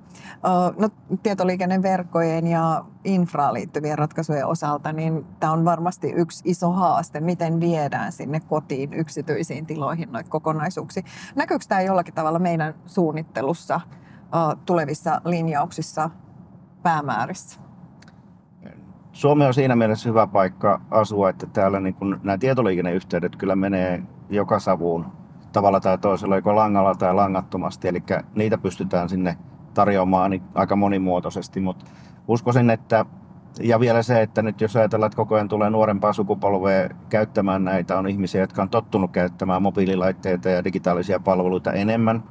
No, 0.78 0.89
tietoliikenneverkkojen 1.24 2.48
ja 2.48 2.86
infraan 3.04 3.54
liittyvien 3.54 3.98
ratkaisujen 3.98 4.48
osalta, 4.48 4.91
niin 4.91 5.26
tämä 5.39 5.54
on 5.54 5.65
varmasti 5.65 6.12
yksi 6.12 6.44
iso 6.46 6.72
haaste, 6.72 7.20
miten 7.20 7.60
viedään 7.60 8.12
sinne 8.12 8.39
kotiin 8.39 8.94
yksityisiin 8.94 9.65
tiloihin 9.65 10.12
noita 10.12 10.30
kokonaisuuksia. 10.30 11.04
Näkyykö 11.36 11.65
tämä 11.67 11.82
jollakin 11.82 12.13
tavalla 12.13 12.39
meidän 12.39 12.74
suunnittelussa, 12.86 13.82
tulevissa 14.65 15.22
linjauksissa, 15.26 16.10
päämäärissä? 16.84 17.60
Suomi 19.12 19.46
on 19.46 19.54
siinä 19.54 19.76
mielessä 19.76 20.10
hyvä 20.10 20.28
paikka 20.28 20.82
asua, 20.91 21.30
että 21.30 21.48
täällä 21.48 21.80
niin 21.80 21.94
kun 21.94 22.20
nämä 22.24 22.38
tietoliikenneyhteydet 22.38 23.36
kyllä 23.36 23.56
menee 23.56 24.04
joka 24.30 24.60
savuun 24.60 25.20
tavalla 25.52 25.80
tai 25.80 25.98
toisella, 25.98 26.36
joko 26.36 26.56
langalla 26.56 26.96
tai 26.96 27.14
langattomasti. 27.14 27.88
Eli 27.88 28.04
niitä 28.36 28.58
pystytään 28.58 29.10
sinne 29.10 29.38
tarjoamaan 29.74 30.32
niin 30.32 30.44
aika 30.56 30.76
monimuotoisesti, 30.76 31.60
mutta 31.60 31.86
uskoisin, 32.28 32.70
että 32.70 33.06
ja 33.60 33.80
vielä 33.80 34.02
se, 34.04 34.22
että 34.22 34.42
nyt 34.42 34.62
jos 34.62 34.76
ajatellaan, 34.76 35.08
että 35.08 35.16
koko 35.16 35.36
ajan 35.36 35.48
tulee 35.48 35.70
nuorempaa 35.70 36.14
sukupolvea 36.14 36.90
käyttämään 37.10 37.64
näitä, 37.64 37.98
on 37.98 38.08
ihmisiä, 38.08 38.42
jotka 38.42 38.62
on 38.62 38.70
tottunut 38.70 39.12
käyttämään 39.12 39.62
mobiililaitteita 39.62 40.50
ja 40.50 40.64
digitaalisia 40.64 41.20
palveluita 41.20 41.74
enemmän. 41.74 42.24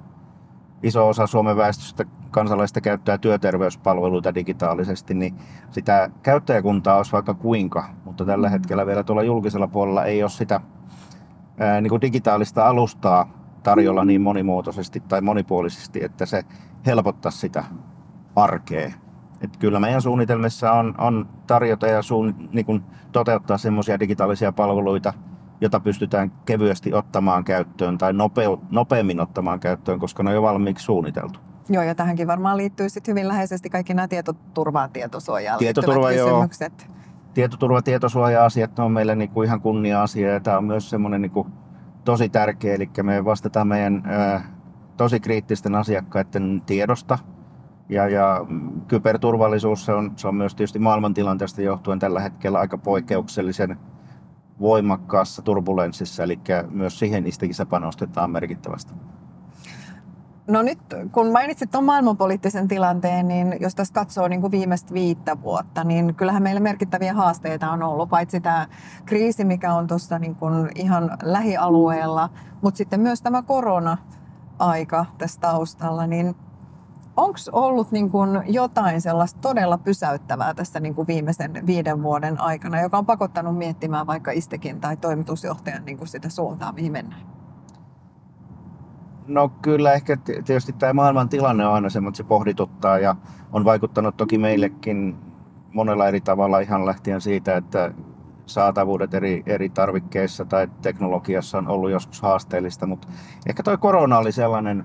Iso 0.82 1.08
osa 1.08 1.26
Suomen 1.26 1.56
väestöstä 1.56 2.04
kansalaista 2.30 2.80
käyttää 2.80 3.18
työterveyspalveluita 3.18 4.34
digitaalisesti, 4.34 5.14
niin 5.14 5.34
sitä 5.70 6.10
käyttäjäkuntaa 6.22 6.96
olisi 6.96 7.12
vaikka 7.12 7.34
kuinka, 7.34 7.84
mutta 8.04 8.24
tällä 8.24 8.48
hetkellä 8.48 8.86
vielä 8.86 9.02
tuolla 9.02 9.22
julkisella 9.22 9.68
puolella 9.68 10.04
ei 10.04 10.22
ole 10.22 10.30
sitä 10.30 10.60
ää, 11.60 11.80
niin 11.80 11.90
kuin 11.90 12.00
digitaalista 12.00 12.68
alustaa 12.68 13.28
tarjolla 13.62 14.04
niin 14.04 14.20
monimuotoisesti 14.20 15.00
tai 15.00 15.20
monipuolisesti, 15.20 16.04
että 16.04 16.26
se 16.26 16.42
helpottaa 16.86 17.32
sitä 17.32 17.64
arkea. 18.36 18.92
Et 19.40 19.56
kyllä 19.56 19.80
meidän 19.80 20.02
suunnitelmissa 20.02 20.72
on, 20.72 20.94
on 20.98 21.28
tarjota 21.46 21.86
ja 21.86 22.02
suun, 22.02 22.48
niin 22.52 22.66
kuin 22.66 22.82
toteuttaa 23.12 23.58
semmoisia 23.58 24.00
digitaalisia 24.00 24.52
palveluita, 24.52 25.12
jota 25.60 25.80
pystytään 25.80 26.30
kevyesti 26.44 26.94
ottamaan 26.94 27.44
käyttöön 27.44 27.98
tai 27.98 28.12
nopeu, 28.12 28.60
nopeammin 28.70 29.20
ottamaan 29.20 29.60
käyttöön, 29.60 29.98
koska 29.98 30.22
ne 30.22 30.30
on 30.30 30.34
jo 30.34 30.42
valmiiksi 30.42 30.84
suunniteltu. 30.84 31.40
Joo, 31.68 31.82
ja 31.82 31.94
tähänkin 31.94 32.26
varmaan 32.26 32.56
liittyy 32.56 32.88
sitten 32.88 33.12
hyvin 33.12 33.28
läheisesti 33.28 33.70
kaikki 33.70 33.94
nämä 33.94 34.08
tietoturvaan, 34.08 34.90
tietosuojaan 34.90 35.58
Tietoturva, 35.58 36.08
kysymykset. 36.08 36.86
Joo 36.88 37.00
tietoturva- 37.34 37.82
tietosuoja-asiat 37.84 38.78
on 38.78 38.92
meille 38.92 39.16
niin 39.16 39.30
kuin 39.30 39.46
ihan 39.46 39.60
kunnia-asia 39.60 40.32
ja 40.32 40.40
tämä 40.40 40.58
on 40.58 40.64
myös 40.64 40.90
semmoinen 40.90 41.22
niin 41.22 41.46
tosi 42.04 42.28
tärkeä, 42.28 42.74
eli 42.74 42.90
me 43.02 43.24
vastataan 43.24 43.68
meidän 43.68 44.02
ää, 44.06 44.44
tosi 44.96 45.20
kriittisten 45.20 45.74
asiakkaiden 45.74 46.62
tiedosta 46.66 47.18
ja, 47.88 48.08
ja 48.08 48.46
kyberturvallisuus 48.88 49.84
se 49.84 49.92
on, 49.92 50.12
se 50.16 50.28
on 50.28 50.34
myös 50.34 50.54
tietysti 50.54 50.78
maailmantilanteesta 50.78 51.62
johtuen 51.62 51.98
tällä 51.98 52.20
hetkellä 52.20 52.58
aika 52.58 52.78
poikkeuksellisen 52.78 53.78
voimakkaassa 54.60 55.42
turbulenssissa, 55.42 56.22
eli 56.22 56.40
myös 56.70 56.98
siihen 56.98 57.26
istäkin 57.26 57.54
panostetaan 57.70 58.30
merkittävästi. 58.30 58.92
No 60.50 60.62
nyt 60.62 60.78
kun 61.12 61.32
mainitsit 61.32 61.70
tuon 61.70 61.84
maailmanpoliittisen 61.84 62.68
tilanteen, 62.68 63.28
niin 63.28 63.56
jos 63.60 63.74
tässä 63.74 63.94
katsoo 63.94 64.28
niin 64.28 64.40
kuin 64.40 64.50
viimeistä 64.50 64.94
viittä 64.94 65.42
vuotta, 65.42 65.84
niin 65.84 66.14
kyllähän 66.14 66.42
meillä 66.42 66.60
merkittäviä 66.60 67.14
haasteita 67.14 67.70
on 67.70 67.82
ollut. 67.82 68.10
Paitsi 68.10 68.40
tämä 68.40 68.66
kriisi, 69.04 69.44
mikä 69.44 69.74
on 69.74 69.86
tuossa 69.86 70.18
niin 70.18 70.34
kuin 70.34 70.70
ihan 70.74 71.10
lähialueella, 71.22 72.30
mutta 72.62 72.78
sitten 72.78 73.00
myös 73.00 73.22
tämä 73.22 73.42
korona-aika 73.42 75.06
tässä 75.18 75.40
taustalla, 75.40 76.06
niin 76.06 76.34
onko 77.16 77.38
ollut 77.52 77.92
niin 77.92 78.10
kuin 78.10 78.42
jotain 78.46 79.00
sellaista 79.00 79.40
todella 79.40 79.78
pysäyttävää 79.78 80.54
tässä 80.54 80.80
niin 80.80 80.94
kuin 80.94 81.06
viimeisen 81.06 81.66
viiden 81.66 82.02
vuoden 82.02 82.40
aikana, 82.40 82.80
joka 82.80 82.98
on 82.98 83.06
pakottanut 83.06 83.58
miettimään 83.58 84.06
vaikka 84.06 84.30
istekin 84.30 84.80
tai 84.80 84.96
toimitusjohtajan 84.96 85.84
niin 85.84 85.98
kuin 85.98 86.08
sitä 86.08 86.28
suuntaa, 86.28 86.72
mihin 86.72 86.92
mennään? 86.92 87.39
No 89.30 89.48
kyllä 89.48 89.92
ehkä 89.92 90.16
tietysti 90.16 90.72
tämä 90.72 90.92
maailman 90.92 91.28
tilanne 91.28 91.66
on 91.66 91.74
aina 91.74 91.90
semmoinen, 91.90 92.10
että 92.10 92.16
se 92.16 92.28
pohdituttaa 92.28 92.98
ja 92.98 93.16
on 93.52 93.64
vaikuttanut 93.64 94.16
toki 94.16 94.38
meillekin 94.38 95.16
monella 95.74 96.08
eri 96.08 96.20
tavalla 96.20 96.60
ihan 96.60 96.86
lähtien 96.86 97.20
siitä, 97.20 97.56
että 97.56 97.94
saatavuudet 98.46 99.14
eri, 99.14 99.42
eri 99.46 99.68
tarvikkeissa 99.68 100.44
tai 100.44 100.68
teknologiassa 100.82 101.58
on 101.58 101.68
ollut 101.68 101.90
joskus 101.90 102.22
haasteellista, 102.22 102.86
mutta 102.86 103.08
ehkä 103.48 103.62
tuo 103.62 103.78
korona 103.78 104.18
oli 104.18 104.32
sellainen, 104.32 104.84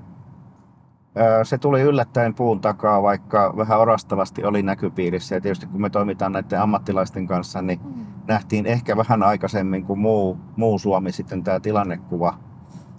se 1.44 1.58
tuli 1.58 1.82
yllättäen 1.82 2.34
puun 2.34 2.62
takaa, 2.62 3.02
vaikka 3.02 3.54
vähän 3.58 3.80
orastavasti 3.80 4.44
oli 4.44 4.64
näkypiirissä. 4.64 5.36
Ja 5.36 5.42
tietysti 5.42 5.68
kun 5.68 5.82
me 5.82 5.90
toimitaan 5.90 6.32
näiden 6.32 6.62
ammattilaisten 6.62 7.28
kanssa, 7.28 7.62
niin 7.62 7.80
mm. 7.84 8.06
nähtiin 8.28 8.66
ehkä 8.66 8.98
vähän 8.98 9.24
aikaisemmin 9.24 9.86
kuin 9.86 10.00
muu, 10.00 10.38
muu 10.56 10.80
Suomi 10.80 11.12
sitten 11.12 11.44
tämä 11.44 11.60
tilannekuva 11.60 12.38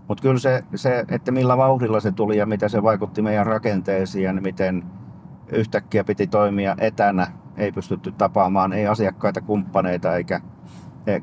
mutta 0.09 0.23
kyllä 0.23 0.39
se, 0.39 0.65
se, 0.75 1.05
että 1.09 1.33
millä 1.33 1.57
vauhdilla 1.57 2.01
se 2.01 2.13
tuli 2.13 2.37
ja 2.39 2.47
mitä 2.47 2.69
se 2.69 2.83
vaikutti 2.83 3.23
meidän 3.23 3.47
rakenteisiin 3.47 4.25
ja 4.25 4.33
miten 4.33 4.85
yhtäkkiä 5.53 6.05
piti 6.05 6.27
toimia 6.27 6.77
etänä, 6.79 7.27
ei 7.57 7.73
pystytty 7.73 8.13
tapaamaan, 8.13 8.73
ei 8.73 8.87
asiakkaita, 8.87 9.41
kumppaneita 9.41 10.17
eikä 10.17 10.41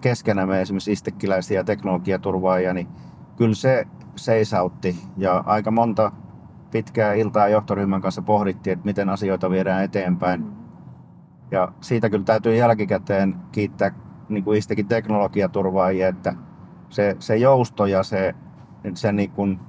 keskenämme 0.01 0.61
esimerkiksi 0.61 0.91
istekkiläisiä 0.91 1.63
teknologiaturvaajia, 1.63 2.73
niin 2.73 2.87
kyllä 3.37 3.55
se 3.55 3.87
seisautti 4.15 4.95
ja 5.17 5.43
aika 5.45 5.71
monta 5.71 6.11
pitkää 6.71 7.13
iltaa 7.13 7.47
johtoryhmän 7.47 8.01
kanssa 8.01 8.21
pohdittiin, 8.21 8.73
että 8.73 8.85
miten 8.85 9.09
asioita 9.09 9.49
viedään 9.49 9.83
eteenpäin. 9.83 10.45
Ja 11.51 11.71
siitä 11.81 12.09
kyllä 12.09 12.23
täytyy 12.23 12.55
jälkikäteen 12.55 13.35
kiittää 13.51 13.91
niin 14.29 14.43
kuin 14.43 14.57
istekin 14.57 14.87
teknologiaturvaajia, 14.87 16.07
että 16.07 16.33
se, 16.89 17.15
se 17.19 17.35
jousto 17.35 17.85
ja 17.85 18.03
se 18.03 18.35
se 18.93 19.11
niin 19.11 19.31
kuin, 19.31 19.59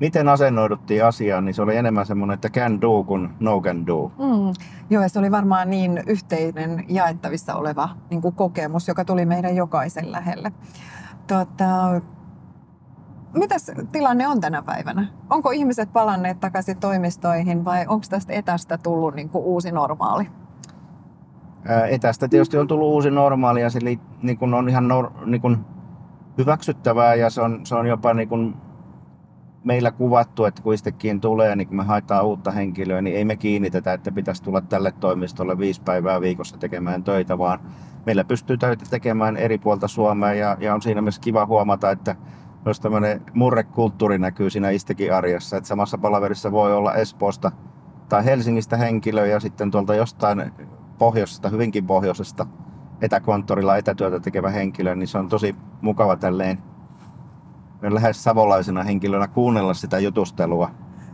miten 0.00 0.28
asennoiduttiin 0.28 1.04
asiaan, 1.04 1.44
niin 1.44 1.54
se 1.54 1.62
oli 1.62 1.76
enemmän 1.76 2.06
semmoinen, 2.06 2.34
että 2.34 2.48
can 2.48 2.80
do 2.80 3.04
kuin 3.04 3.28
no 3.40 3.60
can 3.60 3.86
do. 3.86 4.12
Mm. 4.18 4.54
Joo, 4.90 5.02
ja 5.02 5.08
se 5.08 5.18
oli 5.18 5.30
varmaan 5.30 5.70
niin 5.70 6.02
yhteinen 6.06 6.84
jaettavissa 6.88 7.54
oleva 7.54 7.88
niin 8.10 8.22
kuin 8.22 8.34
kokemus, 8.34 8.88
joka 8.88 9.04
tuli 9.04 9.26
meidän 9.26 9.56
jokaisen 9.56 10.12
lähelle. 10.12 10.52
Tota, 11.26 12.00
mitäs 13.32 13.72
tilanne 13.92 14.28
on 14.28 14.40
tänä 14.40 14.62
päivänä? 14.62 15.06
Onko 15.30 15.50
ihmiset 15.50 15.92
palanneet 15.92 16.40
takaisin 16.40 16.76
toimistoihin 16.76 17.64
vai 17.64 17.86
onko 17.88 18.06
tästä 18.10 18.32
etästä 18.32 18.78
tullut 18.78 19.14
niin 19.14 19.28
kuin 19.28 19.44
uusi 19.44 19.72
normaali? 19.72 20.28
Etästä 21.90 22.28
tietysti 22.28 22.58
on 22.58 22.68
tullut 22.68 22.88
uusi 22.88 23.10
normaali 23.10 23.62
ja 23.62 23.70
se 23.70 23.78
niin 24.22 24.38
kuin 24.38 24.54
on 24.54 24.68
ihan 24.68 24.88
nor, 24.88 25.10
niin 25.24 25.40
kuin 25.40 25.58
hyväksyttävää 26.38 27.14
ja 27.14 27.30
se 27.30 27.40
on, 27.40 27.66
se 27.66 27.74
on 27.74 27.86
jopa 27.86 28.14
niin 28.14 28.28
kuin 28.28 28.54
meillä 29.64 29.90
kuvattu, 29.90 30.44
että 30.44 30.62
kun 30.62 30.74
istekin 30.74 31.20
tulee, 31.20 31.56
niin 31.56 31.68
kun 31.68 31.76
me 31.76 31.84
haetaan 31.84 32.24
uutta 32.24 32.50
henkilöä, 32.50 33.02
niin 33.02 33.16
ei 33.16 33.24
me 33.24 33.36
kiinnitetä, 33.36 33.92
että 33.92 34.12
pitäisi 34.12 34.42
tulla 34.42 34.60
tälle 34.60 34.92
toimistolle 35.00 35.58
viisi 35.58 35.82
päivää 35.82 36.20
viikossa 36.20 36.58
tekemään 36.58 37.04
töitä, 37.04 37.38
vaan 37.38 37.60
meillä 38.06 38.24
pystyy 38.24 38.56
töitä 38.56 38.84
tekemään 38.90 39.36
eri 39.36 39.58
puolta 39.58 39.88
Suomea 39.88 40.34
ja, 40.34 40.56
ja 40.60 40.74
on 40.74 40.82
siinä 40.82 41.02
myös 41.02 41.18
kiva 41.18 41.46
huomata, 41.46 41.90
että 41.90 42.16
myös 42.64 42.80
tämmöinen 42.80 43.22
murrekulttuuri 43.34 44.18
näkyy 44.18 44.50
siinä 44.50 44.70
istekin 44.70 45.14
arjessa, 45.14 45.56
että 45.56 45.68
samassa 45.68 45.98
palaverissa 45.98 46.52
voi 46.52 46.74
olla 46.74 46.94
Espoosta 46.94 47.52
tai 48.08 48.24
Helsingistä 48.24 48.76
henkilö 48.76 49.26
ja 49.26 49.40
sitten 49.40 49.70
tuolta 49.70 49.94
jostain 49.94 50.52
pohjoisesta, 50.98 51.48
hyvinkin 51.48 51.86
pohjoisesta 51.86 52.46
etäkonttorilla 53.00 53.76
etätyötä 53.76 54.20
tekevä 54.20 54.50
henkilö, 54.50 54.94
niin 54.94 55.08
se 55.08 55.18
on 55.18 55.28
tosi 55.28 55.56
mukava 55.80 56.16
tälleen 56.16 56.58
lähes 57.82 58.24
savolaisena 58.24 58.82
henkilönä 58.82 59.28
kuunnella 59.28 59.74
sitä 59.74 59.98
jutustelua. 59.98 60.70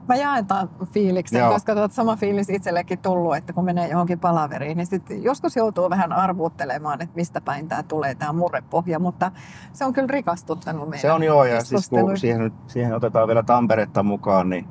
Mä 0.08 0.14
jaan 0.14 0.46
tämän 0.46 0.68
fiiliksen, 0.92 1.38
Joo. 1.38 1.52
koska 1.52 1.74
tuot 1.74 1.92
sama 1.92 2.16
fiilis 2.16 2.50
itsellekin 2.50 2.98
tullut, 2.98 3.36
että 3.36 3.52
kun 3.52 3.64
menee 3.64 3.88
johonkin 3.88 4.20
palaveriin, 4.20 4.76
niin 4.76 4.86
sit 4.86 5.02
joskus 5.10 5.56
joutuu 5.56 5.90
vähän 5.90 6.12
arvuuttelemaan, 6.12 7.02
että 7.02 7.16
mistä 7.16 7.40
päin 7.40 7.68
tämä 7.68 7.82
tulee, 7.82 8.14
tämä 8.14 8.32
murrepohja, 8.32 8.98
mutta 8.98 9.32
se 9.72 9.84
on 9.84 9.92
kyllä 9.92 10.08
rikastuttanut 10.10 10.88
meidän 10.88 11.00
Se 11.00 11.12
on 11.12 11.22
joo, 11.22 11.44
ja 11.44 11.64
siis 11.64 11.88
kun 11.88 12.16
siihen, 12.16 12.52
siihen 12.66 12.94
otetaan 12.94 13.28
vielä 13.28 13.42
Tamperetta 13.42 14.02
mukaan, 14.02 14.50
niin 14.50 14.66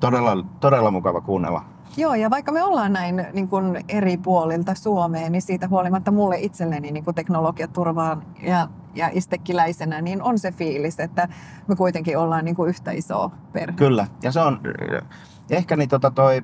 todella, 0.00 0.46
todella 0.60 0.90
mukava 0.90 1.20
kuunnella. 1.20 1.64
Joo, 2.00 2.14
ja 2.14 2.30
vaikka 2.30 2.52
me 2.52 2.62
ollaan 2.62 2.92
näin 2.92 3.26
niin 3.32 3.48
kuin 3.48 3.84
eri 3.88 4.16
puolilta 4.16 4.74
Suomeen, 4.74 5.32
niin 5.32 5.42
siitä 5.42 5.68
huolimatta 5.68 6.10
mulle 6.10 6.38
itselleni 6.38 6.90
niin 6.90 7.04
kuin 7.04 7.14
teknologiaturvaan 7.14 8.22
ja, 8.42 8.68
ja 8.94 9.10
istekkiläisenä, 9.12 10.00
niin 10.00 10.22
on 10.22 10.38
se 10.38 10.52
fiilis, 10.52 11.00
että 11.00 11.28
me 11.68 11.76
kuitenkin 11.76 12.18
ollaan 12.18 12.44
niin 12.44 12.56
kuin 12.56 12.68
yhtä 12.68 12.90
iso 12.90 13.32
perhe. 13.52 13.76
Kyllä, 13.76 14.06
ja 14.22 14.32
se 14.32 14.40
on 14.40 14.60
ehkä 15.50 15.76
niin 15.76 15.88
tota 15.88 16.10
toi 16.10 16.42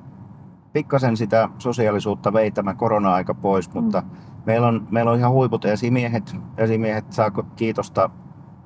pikkasen 0.72 1.16
sitä 1.16 1.48
sosiaalisuutta 1.58 2.32
vei 2.32 2.50
tämä 2.50 2.74
korona-aika 2.74 3.34
pois, 3.34 3.74
mutta 3.74 4.00
mm. 4.00 4.06
meillä, 4.46 4.66
on, 4.66 4.88
meillä 4.90 5.10
on 5.10 5.18
ihan 5.18 5.32
huiput 5.32 5.64
esimiehet. 5.64 6.36
Esimiehet 6.56 7.12
saa 7.12 7.30
kiitosta 7.56 8.10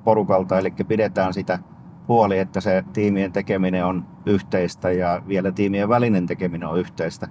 porukalta, 0.03 0.59
eli 0.59 0.71
pidetään 0.87 1.33
sitä 1.33 1.59
huoli, 2.11 2.39
että 2.39 2.61
se 2.61 2.83
tiimien 2.93 3.31
tekeminen 3.31 3.85
on 3.85 4.05
yhteistä 4.25 4.91
ja 4.91 5.21
vielä 5.27 5.51
tiimien 5.51 5.89
välinen 5.89 6.25
tekeminen 6.25 6.67
on 6.67 6.79
yhteistä. 6.79 7.27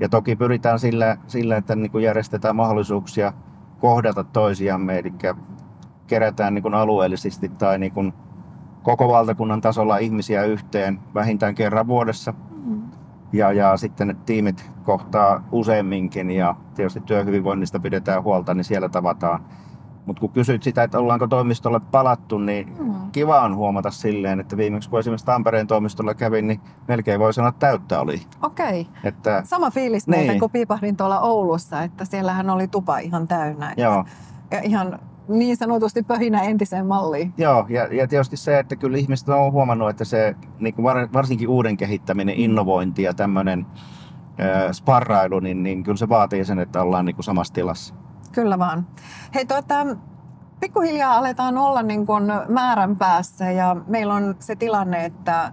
Ja 0.00 0.08
toki 0.08 0.36
pyritään 0.36 0.78
sillä, 0.78 1.16
sillä 1.26 1.56
että 1.56 1.76
niin 1.76 1.90
kuin 1.90 2.04
järjestetään 2.04 2.56
mahdollisuuksia 2.56 3.32
kohdata 3.78 4.24
toisiamme, 4.24 4.98
eli 4.98 5.12
kerätään 6.06 6.54
niin 6.54 6.62
kuin 6.62 6.74
alueellisesti 6.74 7.48
tai 7.48 7.78
niin 7.78 7.92
kuin 7.92 8.12
koko 8.82 9.08
valtakunnan 9.08 9.60
tasolla 9.60 9.98
ihmisiä 9.98 10.44
yhteen 10.44 11.00
vähintään 11.14 11.54
kerran 11.54 11.86
vuodessa. 11.86 12.34
Mm. 12.64 12.82
Ja, 13.32 13.52
ja 13.52 13.76
sitten 13.76 14.16
tiimit 14.26 14.70
kohtaa 14.82 15.44
useamminkin 15.52 16.30
ja 16.30 16.54
tietysti 16.74 17.00
työhyvinvoinnista 17.00 17.80
pidetään 17.80 18.22
huolta, 18.22 18.54
niin 18.54 18.64
siellä 18.64 18.88
tavataan 18.88 19.44
mutta 20.08 20.20
kun 20.20 20.30
kysyt 20.30 20.62
sitä, 20.62 20.82
että 20.82 20.98
ollaanko 20.98 21.26
toimistolle 21.26 21.80
palattu, 21.90 22.38
niin 22.38 22.72
mm. 22.78 22.94
kiva 23.12 23.40
on 23.40 23.56
huomata 23.56 23.90
silleen, 23.90 24.40
että 24.40 24.56
viimeksi 24.56 24.90
kun 24.90 24.98
esimerkiksi 24.98 25.26
Tampereen 25.26 25.66
toimistolla 25.66 26.14
kävin, 26.14 26.46
niin 26.46 26.60
melkein 26.88 27.20
voi 27.20 27.32
sanoa, 27.32 27.48
että 27.48 27.66
täyttä 27.66 28.00
oli. 28.00 28.22
Okei. 28.42 28.80
Okay. 28.80 28.92
Että, 29.04 29.42
Sama 29.44 29.70
fiilis 29.70 30.06
niin. 30.06 30.26
meitä, 30.26 30.40
kun 30.40 30.50
piipahdin 30.50 30.96
tuolla 30.96 31.20
Oulussa, 31.20 31.82
että 31.82 32.04
siellähän 32.04 32.50
oli 32.50 32.68
tupa 32.68 32.98
ihan 32.98 33.28
täynnä. 33.28 33.70
Että, 33.70 33.82
Joo. 33.82 34.04
Ja 34.50 34.60
ihan 34.60 34.98
niin 35.28 35.56
sanotusti 35.56 36.02
pöhinä 36.02 36.42
entiseen 36.42 36.86
malliin. 36.86 37.34
Joo, 37.36 37.66
ja, 37.68 37.94
ja 37.94 38.08
tietysti 38.08 38.36
se, 38.36 38.58
että 38.58 38.76
kyllä 38.76 38.98
ihmiset 38.98 39.28
on 39.28 39.52
huomannut, 39.52 39.90
että 39.90 40.04
se 40.04 40.36
niin 40.58 40.74
kuin 40.74 40.84
varsinkin 41.12 41.48
uuden 41.48 41.76
kehittäminen, 41.76 42.34
innovointi 42.34 43.02
ja 43.02 43.14
tämmöinen 43.14 43.66
äh, 44.40 44.72
sparrailu, 44.72 45.40
niin, 45.40 45.62
niin 45.62 45.82
kyllä 45.82 45.96
se 45.96 46.08
vaatii 46.08 46.44
sen, 46.44 46.58
että 46.58 46.82
ollaan 46.82 47.04
niin 47.04 47.16
kuin 47.16 47.24
samassa 47.24 47.54
tilassa. 47.54 47.94
Kyllä 48.32 48.58
vaan. 48.58 48.86
Hei 49.34 49.46
tuota, 49.46 49.74
pikkuhiljaa 50.60 51.16
aletaan 51.16 51.58
olla 51.58 51.82
niin 51.82 52.06
kuin 52.06 52.24
määrän 52.48 52.96
päässä 52.96 53.50
ja 53.50 53.76
meillä 53.86 54.14
on 54.14 54.34
se 54.38 54.56
tilanne, 54.56 55.04
että 55.04 55.52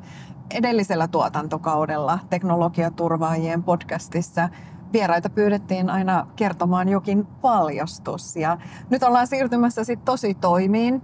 edellisellä 0.54 1.08
tuotantokaudella 1.08 2.20
teknologiaturvaajien 2.30 3.64
podcastissa 3.64 4.50
vieraita 4.94 5.30
pyydettiin 5.30 5.90
aina 5.90 6.28
kertomaan 6.36 6.90
jokin 6.90 7.26
paljastus. 7.26 8.36
Ja 8.36 8.58
nyt 8.90 9.04
ollaan 9.04 9.28
siirtymässä 9.28 9.84
sitten 9.84 10.06
tosi 10.06 10.34
toimiin 10.34 11.02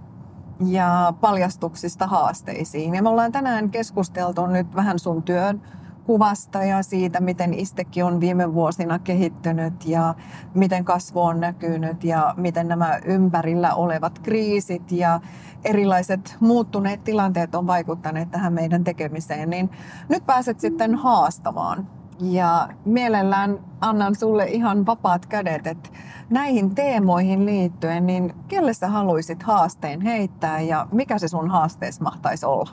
ja 0.66 1.12
paljastuksista 1.20 2.06
haasteisiin. 2.06 2.94
Ja 2.94 3.02
me 3.02 3.08
ollaan 3.08 3.32
tänään 3.32 3.70
keskusteltu 3.70 4.46
nyt 4.46 4.74
vähän 4.74 4.98
sun 4.98 5.22
työn 5.22 5.62
kuvasta 6.04 6.64
ja 6.64 6.82
siitä, 6.82 7.20
miten 7.20 7.54
Istekki 7.54 8.02
on 8.02 8.20
viime 8.20 8.54
vuosina 8.54 8.98
kehittynyt 8.98 9.86
ja 9.86 10.14
miten 10.54 10.84
kasvu 10.84 11.20
on 11.20 11.40
näkynyt 11.40 12.04
ja 12.04 12.34
miten 12.36 12.68
nämä 12.68 13.00
ympärillä 13.04 13.74
olevat 13.74 14.18
kriisit 14.18 14.92
ja 14.92 15.20
erilaiset 15.64 16.36
muuttuneet 16.40 17.04
tilanteet 17.04 17.54
on 17.54 17.66
vaikuttaneet 17.66 18.30
tähän 18.30 18.52
meidän 18.52 18.84
tekemiseen, 18.84 19.50
niin 19.50 19.70
nyt 20.08 20.26
pääset 20.26 20.60
sitten 20.60 20.94
haastamaan. 20.94 21.88
Ja 22.20 22.68
mielellään 22.84 23.58
annan 23.80 24.14
sulle 24.14 24.44
ihan 24.44 24.86
vapaat 24.86 25.26
kädet, 25.26 25.66
että 25.66 25.90
näihin 26.30 26.74
teemoihin 26.74 27.46
liittyen, 27.46 28.06
niin 28.06 28.34
kelle 28.48 28.72
sä 28.72 28.88
haluaisit 28.88 29.42
haasteen 29.42 30.00
heittää 30.00 30.60
ja 30.60 30.86
mikä 30.92 31.18
se 31.18 31.28
sun 31.28 31.50
haasteessa 31.50 32.04
mahtaisi 32.04 32.46
olla? 32.46 32.70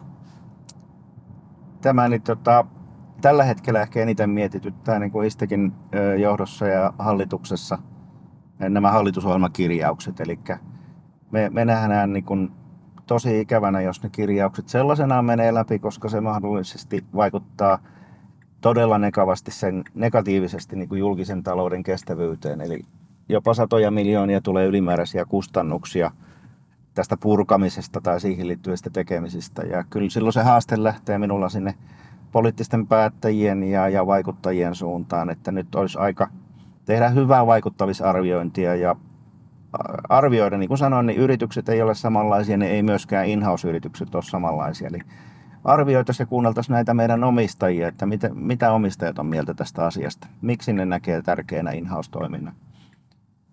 Tämä 1.81 2.09
nyt 2.09 2.23
tota, 2.23 2.65
tällä 3.21 3.43
hetkellä 3.43 3.81
ehkä 3.81 4.01
eniten 4.01 4.29
mietityttää 4.29 4.99
niin 4.99 5.11
kuin 5.11 5.27
Istekin 5.27 5.73
johdossa 6.17 6.67
ja 6.67 6.93
hallituksessa 6.99 7.77
nämä 8.59 8.91
hallitusohjelmakirjaukset. 8.91 10.19
Eli 10.19 10.39
me, 11.31 11.49
me 11.49 11.65
nähdään 11.65 12.13
niin 12.13 12.23
kuin 12.23 12.51
tosi 13.07 13.39
ikävänä, 13.39 13.81
jos 13.81 14.03
ne 14.03 14.09
kirjaukset 14.09 14.69
sellaisenaan 14.69 15.25
menee 15.25 15.53
läpi, 15.53 15.79
koska 15.79 16.09
se 16.09 16.21
mahdollisesti 16.21 17.05
vaikuttaa 17.15 17.79
todella 18.61 18.97
negavasti 18.97 19.51
sen, 19.51 19.83
negatiivisesti 19.93 20.75
niin 20.75 20.89
kuin 20.89 20.99
julkisen 20.99 21.43
talouden 21.43 21.83
kestävyyteen. 21.83 22.61
Eli 22.61 22.81
jopa 23.29 23.53
satoja 23.53 23.91
miljoonia 23.91 24.41
tulee 24.41 24.65
ylimääräisiä 24.65 25.25
kustannuksia 25.25 26.11
tästä 26.93 27.17
purkamisesta 27.17 28.01
tai 28.01 28.19
siihen 28.19 28.47
liittyvistä 28.47 28.89
tekemisistä. 28.89 29.61
Ja 29.61 29.83
kyllä 29.89 30.09
silloin 30.09 30.33
se 30.33 30.43
haaste 30.43 30.83
lähtee 30.83 31.17
minulla 31.17 31.49
sinne 31.49 31.75
poliittisten 32.31 32.87
päättäjien 32.87 33.63
ja, 33.63 33.89
ja 33.89 34.07
vaikuttajien 34.07 34.75
suuntaan, 34.75 35.29
että 35.29 35.51
nyt 35.51 35.75
olisi 35.75 35.97
aika 35.97 36.27
tehdä 36.85 37.09
hyvää 37.09 37.45
vaikuttavisarviointia 37.45 38.75
ja 38.75 38.95
arvioida, 40.09 40.57
niin 40.57 40.67
kuin 40.67 40.77
sanoin, 40.77 41.05
niin 41.05 41.19
yritykset 41.19 41.69
ei 41.69 41.81
ole 41.81 41.95
samanlaisia, 41.95 42.57
niin 42.57 42.71
ei 42.71 42.83
myöskään 42.83 43.27
in-house-yritykset 43.27 44.15
ole 44.15 44.23
samanlaisia. 44.23 44.87
Eli 44.87 44.99
arvioitaisiin 45.63 46.25
ja 46.25 46.29
kuunneltaisiin 46.29 46.73
näitä 46.73 46.93
meidän 46.93 47.23
omistajia, 47.23 47.87
että 47.87 48.05
mitä, 48.05 48.29
mitä 48.33 48.71
omistajat 48.71 49.19
on 49.19 49.25
mieltä 49.25 49.53
tästä 49.53 49.85
asiasta, 49.85 50.27
miksi 50.41 50.73
ne 50.73 50.85
näkee 50.85 51.21
tärkeänä 51.21 51.71
in-house-toiminnan. 51.71 52.53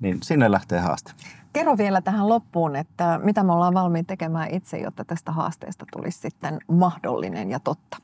Niin 0.01 0.19
sinne 0.23 0.51
lähtee 0.51 0.81
haaste. 0.81 1.12
Kerro 1.53 1.77
vielä 1.77 2.01
tähän 2.01 2.29
loppuun, 2.29 2.77
että 2.77 3.21
mitä 3.23 3.43
me 3.43 3.53
ollaan 3.53 3.75
valmiit 3.75 4.07
tekemään 4.07 4.49
itse, 4.51 4.79
jotta 4.79 5.05
tästä 5.05 5.33
haasteesta 5.33 5.85
tulisi 5.93 6.19
sitten 6.19 6.59
mahdollinen 6.69 7.51
ja 7.51 7.61
totta 7.61 7.97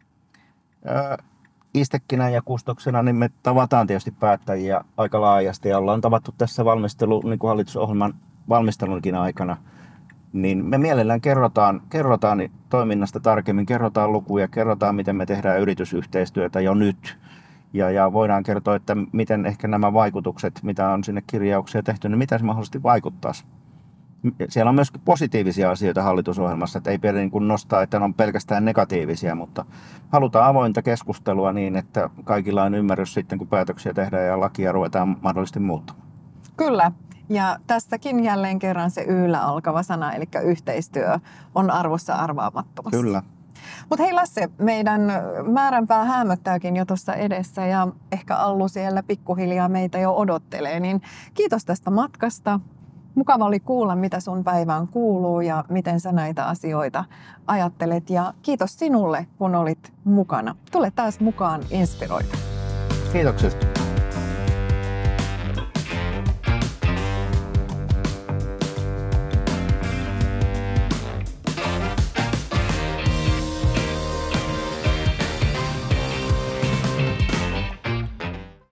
istekkinä 1.75 2.29
ja 2.29 2.42
kustoksena, 2.42 3.03
niin 3.03 3.16
me 3.16 3.31
tavataan 3.42 3.87
tietysti 3.87 4.11
päättäjiä 4.11 4.85
aika 4.97 5.21
laajasti 5.21 5.68
ja 5.68 5.79
ollaan 5.79 6.01
tavattu 6.01 6.35
tässä 6.38 6.64
valmistelu, 6.64 7.23
niin 7.25 7.38
kuin 7.38 7.49
hallitusohjelman 7.49 8.14
valmistelunkin 8.49 9.14
aikana. 9.14 9.57
Niin 10.33 10.64
me 10.64 10.79
mielellään 10.79 11.21
kerrotaan, 11.21 11.83
kerrotaan 11.90 12.49
toiminnasta 12.68 13.21
tarkemmin, 13.21 13.66
kerrotaan 13.66 14.12
lukuja, 14.12 14.49
kerrotaan 14.49 14.95
miten 14.95 15.16
me 15.16 15.27
tehdään 15.27 15.61
yritysyhteistyötä 15.61 16.61
jo 16.61 16.75
nyt. 16.75 17.18
Ja, 17.73 17.90
ja 17.90 18.12
voidaan 18.12 18.42
kertoa, 18.42 18.77
että 18.77 18.97
miten 19.12 19.47
ehkä 19.47 19.68
nämä 19.68 19.92
vaikutukset, 19.92 20.61
mitä 20.62 20.88
on 20.88 21.05
sinne 21.05 21.23
kirjauksia 21.27 21.83
tehty, 21.83 22.09
niin 22.09 22.18
mitä 22.18 22.38
se 22.38 22.45
mahdollisesti 22.45 22.83
vaikuttaisi 22.83 23.45
siellä 24.49 24.69
on 24.69 24.75
myös 24.75 24.93
positiivisia 25.05 25.71
asioita 25.71 26.03
hallitusohjelmassa, 26.03 26.79
että 26.79 26.91
ei 26.91 26.99
pidä 26.99 27.13
niin 27.13 27.31
kuin 27.31 27.49
nostaa, 27.49 27.83
että 27.83 27.99
ne 27.99 28.05
on 28.05 28.15
pelkästään 28.15 28.65
negatiivisia, 28.65 29.35
mutta 29.35 29.65
halutaan 30.09 30.47
avointa 30.47 30.83
keskustelua 30.83 31.53
niin, 31.53 31.77
että 31.77 32.11
kaikilla 32.25 32.63
on 32.63 32.75
ymmärrys 32.75 33.15
sitten, 33.15 33.39
kun 33.39 33.49
päätöksiä 33.49 33.95
tehdään 33.95 34.27
ja 34.27 34.41
lakia 34.41 34.73
ruvetaan 34.73 35.17
mahdollisesti 35.23 35.61
muuttamaan. 35.61 36.07
Kyllä. 36.57 36.93
Ja 37.29 37.57
tässäkin 37.67 38.25
jälleen 38.25 38.59
kerran 38.59 38.91
se 38.91 39.03
yllä 39.03 39.43
alkava 39.43 39.83
sana, 39.83 40.13
eli 40.13 40.25
yhteistyö, 40.45 41.19
on 41.55 41.71
arvossa 41.71 42.15
arvaamattomassa. 42.15 43.01
Kyllä. 43.01 43.23
Mutta 43.91 44.03
hei 44.03 44.13
Lasse, 44.13 44.51
meidän 44.59 45.01
määränpää 45.53 46.05
hämöttääkin 46.05 46.77
jo 46.77 46.85
tuossa 46.85 47.15
edessä 47.15 47.67
ja 47.67 47.89
ehkä 48.13 48.37
Allu 48.37 48.69
siellä 48.69 49.03
pikkuhiljaa 49.03 49.69
meitä 49.69 49.99
jo 49.99 50.15
odottelee. 50.17 50.81
Niin 50.81 51.03
kiitos 51.35 51.65
tästä 51.65 51.91
matkasta 51.91 52.61
Mukava 53.14 53.44
oli 53.44 53.61
kuulla, 53.61 53.96
mitä 53.96 54.20
sun 54.20 54.44
päivään 54.44 54.88
kuuluu 54.88 55.40
ja 55.40 55.64
miten 55.68 56.01
sä 56.01 56.12
näitä 56.12 56.46
asioita 56.46 57.05
ajattelet. 57.46 58.11
Ja 58.11 58.35
kiitos 58.42 58.79
sinulle, 58.79 59.27
kun 59.38 59.55
olit 59.55 59.92
mukana. 60.05 60.57
Tule 60.70 60.90
taas 60.90 61.20
mukaan 61.20 61.62
inspiroita. 61.70 62.37
Kiitokset. 63.12 63.72